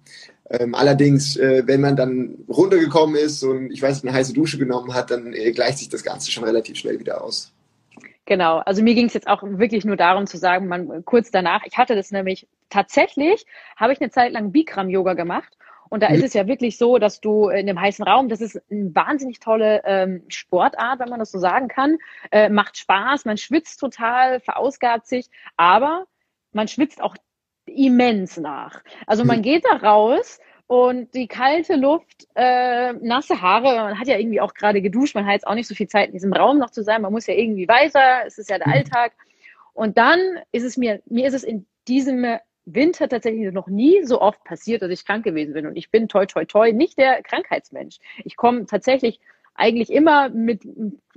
Ähm, 0.48 0.74
allerdings, 0.74 1.36
äh, 1.36 1.64
wenn 1.66 1.82
man 1.82 1.96
dann 1.96 2.38
runtergekommen 2.48 3.14
ist 3.14 3.42
und 3.42 3.70
ich 3.70 3.82
weiß 3.82 3.96
nicht, 3.96 4.08
eine 4.08 4.16
heiße 4.16 4.32
Dusche 4.32 4.56
genommen 4.56 4.94
hat, 4.94 5.10
dann 5.10 5.34
äh, 5.34 5.52
gleicht 5.52 5.76
sich 5.76 5.90
das 5.90 6.02
Ganze 6.02 6.30
schon 6.30 6.44
relativ 6.44 6.78
schnell 6.78 6.98
wieder 6.98 7.22
aus. 7.22 7.52
Genau, 8.30 8.58
also 8.58 8.80
mir 8.84 8.94
ging 8.94 9.06
es 9.06 9.14
jetzt 9.14 9.26
auch 9.26 9.42
wirklich 9.42 9.84
nur 9.84 9.96
darum 9.96 10.28
zu 10.28 10.36
sagen, 10.36 10.68
man 10.68 11.04
kurz 11.04 11.32
danach, 11.32 11.64
ich 11.64 11.76
hatte 11.76 11.96
das 11.96 12.12
nämlich 12.12 12.46
tatsächlich, 12.68 13.44
habe 13.74 13.92
ich 13.92 14.00
eine 14.00 14.10
Zeit 14.10 14.30
lang 14.30 14.52
Bikram-Yoga 14.52 15.14
gemacht 15.14 15.58
und 15.88 16.04
da 16.04 16.10
mhm. 16.10 16.14
ist 16.14 16.22
es 16.26 16.34
ja 16.34 16.46
wirklich 16.46 16.78
so, 16.78 16.98
dass 16.98 17.20
du 17.20 17.48
in 17.48 17.66
dem 17.66 17.80
heißen 17.80 18.04
Raum, 18.06 18.28
das 18.28 18.40
ist 18.40 18.62
eine 18.70 18.94
wahnsinnig 18.94 19.40
tolle 19.40 19.82
ähm, 19.84 20.22
Sportart, 20.28 21.00
wenn 21.00 21.08
man 21.08 21.18
das 21.18 21.32
so 21.32 21.40
sagen 21.40 21.66
kann, 21.66 21.98
äh, 22.30 22.48
macht 22.48 22.76
Spaß, 22.76 23.24
man 23.24 23.36
schwitzt 23.36 23.80
total, 23.80 24.38
verausgabt 24.38 25.08
sich, 25.08 25.28
aber 25.56 26.06
man 26.52 26.68
schwitzt 26.68 27.02
auch 27.02 27.16
immens 27.66 28.36
nach. 28.36 28.80
Also 29.08 29.24
man 29.24 29.38
mhm. 29.38 29.42
geht 29.42 29.64
da 29.64 29.78
raus 29.78 30.38
und 30.70 31.14
die 31.14 31.26
kalte 31.26 31.74
Luft, 31.74 32.28
äh, 32.36 32.92
nasse 32.92 33.42
Haare, 33.42 33.74
man 33.74 33.98
hat 33.98 34.06
ja 34.06 34.16
irgendwie 34.16 34.40
auch 34.40 34.54
gerade 34.54 34.80
geduscht, 34.80 35.16
man 35.16 35.26
hat 35.26 35.32
jetzt 35.32 35.46
auch 35.48 35.56
nicht 35.56 35.66
so 35.66 35.74
viel 35.74 35.88
Zeit 35.88 36.06
in 36.06 36.12
diesem 36.12 36.32
Raum 36.32 36.60
noch 36.60 36.70
zu 36.70 36.84
sein, 36.84 37.02
man 37.02 37.10
muss 37.10 37.26
ja 37.26 37.34
irgendwie 37.34 37.66
weiter, 37.66 38.24
es 38.24 38.38
ist 38.38 38.50
ja 38.50 38.58
der 38.58 38.68
mhm. 38.68 38.74
Alltag. 38.74 39.10
Und 39.74 39.98
dann 39.98 40.20
ist 40.52 40.62
es 40.62 40.76
mir, 40.76 41.02
mir 41.06 41.26
ist 41.26 41.34
es 41.34 41.42
in 41.42 41.66
diesem 41.88 42.24
Winter 42.66 43.08
tatsächlich 43.08 43.52
noch 43.52 43.66
nie 43.66 44.04
so 44.04 44.20
oft 44.20 44.44
passiert, 44.44 44.82
dass 44.82 44.92
ich 44.92 45.04
krank 45.04 45.24
gewesen 45.24 45.54
bin. 45.54 45.66
Und 45.66 45.74
ich 45.74 45.90
bin 45.90 46.06
toi 46.06 46.26
toi 46.26 46.44
toi 46.44 46.70
nicht 46.70 46.98
der 46.98 47.20
Krankheitsmensch. 47.24 47.98
Ich 48.24 48.36
komme 48.36 48.66
tatsächlich 48.66 49.18
eigentlich 49.56 49.90
immer 49.92 50.28
mit 50.28 50.62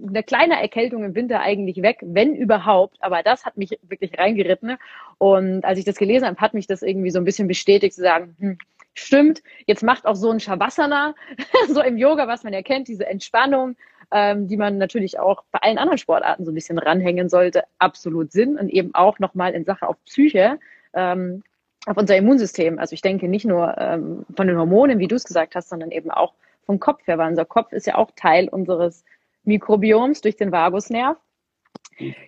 einer 0.02 0.24
kleinen 0.24 0.54
Erkältung 0.54 1.04
im 1.04 1.14
Winter 1.14 1.42
eigentlich 1.42 1.84
weg, 1.84 2.00
wenn 2.02 2.36
überhaupt. 2.36 2.98
Aber 3.02 3.22
das 3.22 3.46
hat 3.46 3.56
mich 3.58 3.78
wirklich 3.84 4.18
reingeritten. 4.18 4.78
Und 5.20 5.64
als 5.64 5.78
ich 5.78 5.86
das 5.86 5.98
gelesen 5.98 6.26
habe, 6.26 6.42
hat 6.42 6.56
mich 6.56 6.66
das 6.66 6.82
irgendwie 6.82 7.12
so 7.12 7.20
ein 7.20 7.26
bisschen 7.26 7.48
bestätigt, 7.48 7.94
zu 7.94 8.02
sagen, 8.02 8.36
hm, 8.40 8.58
stimmt, 8.94 9.42
jetzt 9.66 9.84
macht 9.84 10.06
auch 10.06 10.16
so 10.16 10.30
ein 10.30 10.40
Shavasana, 10.40 11.16
so 11.70 11.82
im 11.82 11.98
Yoga, 11.98 12.28
was 12.28 12.44
man 12.44 12.54
ja 12.54 12.62
kennt, 12.62 12.88
diese 12.88 13.06
Entspannung, 13.06 13.76
ähm, 14.12 14.48
die 14.48 14.58
man 14.58 14.78
natürlich 14.78 15.20
auch 15.20 15.44
bei 15.52 15.60
allen 15.60 15.78
anderen 15.78 15.98
Sportarten 15.98 16.46
so 16.46 16.52
ein 16.52 16.56
bisschen 16.56 16.78
ranhängen 16.78 17.30
sollte, 17.30 17.64
absolut 17.80 18.32
Sinn 18.32 18.58
und 18.58 18.70
eben 18.70 18.94
auch 18.94 19.20
nochmal 19.20 19.54
in 19.54 19.66
Sache 19.66 19.88
auf 19.88 19.98
Psyche, 20.06 20.60
ähm, 20.94 21.44
auf 21.86 21.98
unser 21.98 22.16
Immunsystem. 22.16 22.80
Also 22.80 22.94
ich 22.94 23.02
denke 23.02 23.28
nicht 23.28 23.46
nur 23.46 23.76
ähm, 23.78 24.26
von 24.36 24.48
den 24.48 24.58
Hormonen, 24.58 25.00
wie 25.00 25.08
du 25.08 25.16
es 25.16 25.26
gesagt 25.26 25.56
hast, 25.56 25.70
sondern 25.70 25.92
eben 25.92 26.12
auch 26.12 26.34
vom 26.66 26.80
Kopf 26.80 27.06
her, 27.08 27.18
weil 27.18 27.30
unser 27.30 27.46
Kopf 27.46 27.74
ist 27.74 27.88
ja 27.88 27.96
auch 27.96 28.12
Teil 28.16 28.48
unseres 28.48 29.04
Mikrobioms 29.44 30.22
durch 30.22 30.38
den 30.38 30.52
Vagusnerv. 30.52 31.18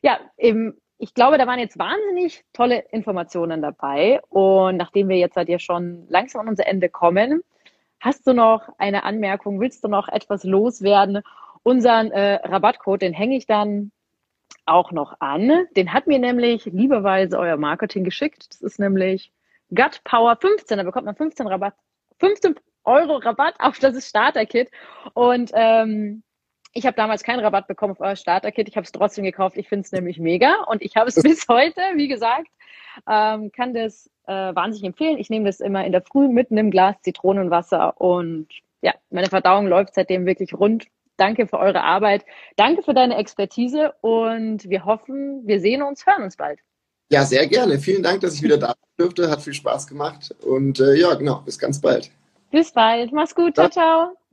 Ja, 0.01 0.19
im 0.37 0.75
ich 0.97 1.13
glaube, 1.13 1.37
da 1.37 1.47
waren 1.47 1.59
jetzt 1.59 1.77
wahnsinnig 1.77 2.45
tolle 2.53 2.79
Informationen 2.91 3.61
dabei. 3.61 4.21
Und 4.29 4.77
nachdem 4.77 5.09
wir 5.09 5.17
jetzt 5.17 5.35
halt 5.35 5.49
ja 5.49 5.59
schon 5.59 6.05
langsam 6.09 6.41
an 6.41 6.49
unser 6.49 6.67
Ende 6.67 6.89
kommen, 6.89 7.41
hast 7.99 8.25
du 8.27 8.33
noch 8.33 8.69
eine 8.77 9.03
Anmerkung? 9.03 9.59
Willst 9.59 9.83
du 9.83 9.87
noch 9.87 10.07
etwas 10.07 10.43
loswerden? 10.43 11.21
Unseren 11.63 12.11
äh, 12.11 12.35
Rabattcode, 12.35 13.01
den 13.01 13.13
hänge 13.13 13.35
ich 13.35 13.45
dann 13.45 13.91
auch 14.65 14.91
noch 14.91 15.19
an. 15.19 15.65
Den 15.75 15.93
hat 15.93 16.07
mir 16.07 16.19
nämlich 16.19 16.65
lieberweise 16.65 17.37
euer 17.37 17.57
Marketing 17.57 18.03
geschickt. 18.03 18.47
Das 18.49 18.61
ist 18.61 18.79
nämlich 18.79 19.31
Gut 19.73 20.01
Power 20.03 20.37
15. 20.39 20.77
Da 20.77 20.83
bekommt 20.83 21.05
man 21.05 21.15
15 21.15 21.47
Rabatt, 21.47 21.73
15 22.19 22.55
Euro 22.83 23.17
Rabatt 23.17 23.55
auf 23.59 23.79
das 23.79 24.07
Starter-Kit. 24.07 24.69
Und 25.13 25.51
ähm, 25.53 26.23
ich 26.75 26.85
habe 26.85 26.95
damals 26.95 27.23
keinen 27.23 27.39
Rabatt 27.39 27.67
bekommen 27.67 27.93
auf 27.93 28.01
euer 28.01 28.17
Starter-Kit. 28.17 28.67
Ich 28.67 28.75
habe 28.75 28.83
es 28.83 28.91
trotzdem 28.91 29.23
gekauft. 29.23 29.55
Ich 29.55 29.69
finde 29.69 29.85
es 29.85 29.93
nämlich 29.93 30.19
mega. 30.19 30.53
Und 30.67 30.81
ich 30.81 30.97
habe 30.97 31.07
es 31.07 31.15
bis 31.23 31.47
heute, 31.47 31.79
wie 31.95 32.09
gesagt, 32.09 32.47
ähm, 33.09 33.51
kann 33.53 33.73
das 33.73 34.09
äh, 34.27 34.33
wahnsinnig 34.33 34.85
empfehlen. 34.85 35.17
Ich 35.17 35.29
nehme 35.29 35.45
das 35.45 35.61
immer 35.61 35.85
in 35.85 35.93
der 35.93 36.01
Früh 36.01 36.27
mit 36.27 36.51
einem 36.51 36.71
Glas 36.71 36.97
Zitronenwasser. 37.01 37.99
Und 37.99 38.49
ja, 38.81 38.93
meine 39.09 39.29
Verdauung 39.29 39.67
läuft 39.67 39.95
seitdem 39.95 40.25
wirklich 40.25 40.53
rund. 40.53 40.85
Danke 41.15 41.47
für 41.47 41.59
eure 41.59 41.81
Arbeit. 41.81 42.25
Danke 42.57 42.83
für 42.83 42.93
deine 42.93 43.15
Expertise. 43.15 43.93
Und 44.01 44.69
wir 44.69 44.83
hoffen, 44.83 45.47
wir 45.47 45.61
sehen 45.61 45.81
uns, 45.81 46.05
hören 46.05 46.23
uns 46.23 46.35
bald. 46.35 46.59
Ja, 47.09 47.23
sehr 47.23 47.47
gerne. 47.47 47.79
Vielen 47.79 48.03
Dank, 48.03 48.19
dass 48.19 48.35
ich 48.35 48.43
wieder 48.43 48.57
da 48.57 48.73
durfte. 48.97 49.31
Hat 49.31 49.41
viel 49.41 49.53
Spaß 49.53 49.87
gemacht. 49.87 50.35
Und 50.41 50.81
äh, 50.81 50.95
ja, 50.95 51.13
genau, 51.13 51.41
bis 51.45 51.57
ganz 51.57 51.79
bald. 51.79 52.11
Bis 52.51 52.73
bald. 52.73 53.13
Mach's 53.13 53.33
gut. 53.33 53.55
Ciao, 53.55 53.69
ciao. 53.69 54.24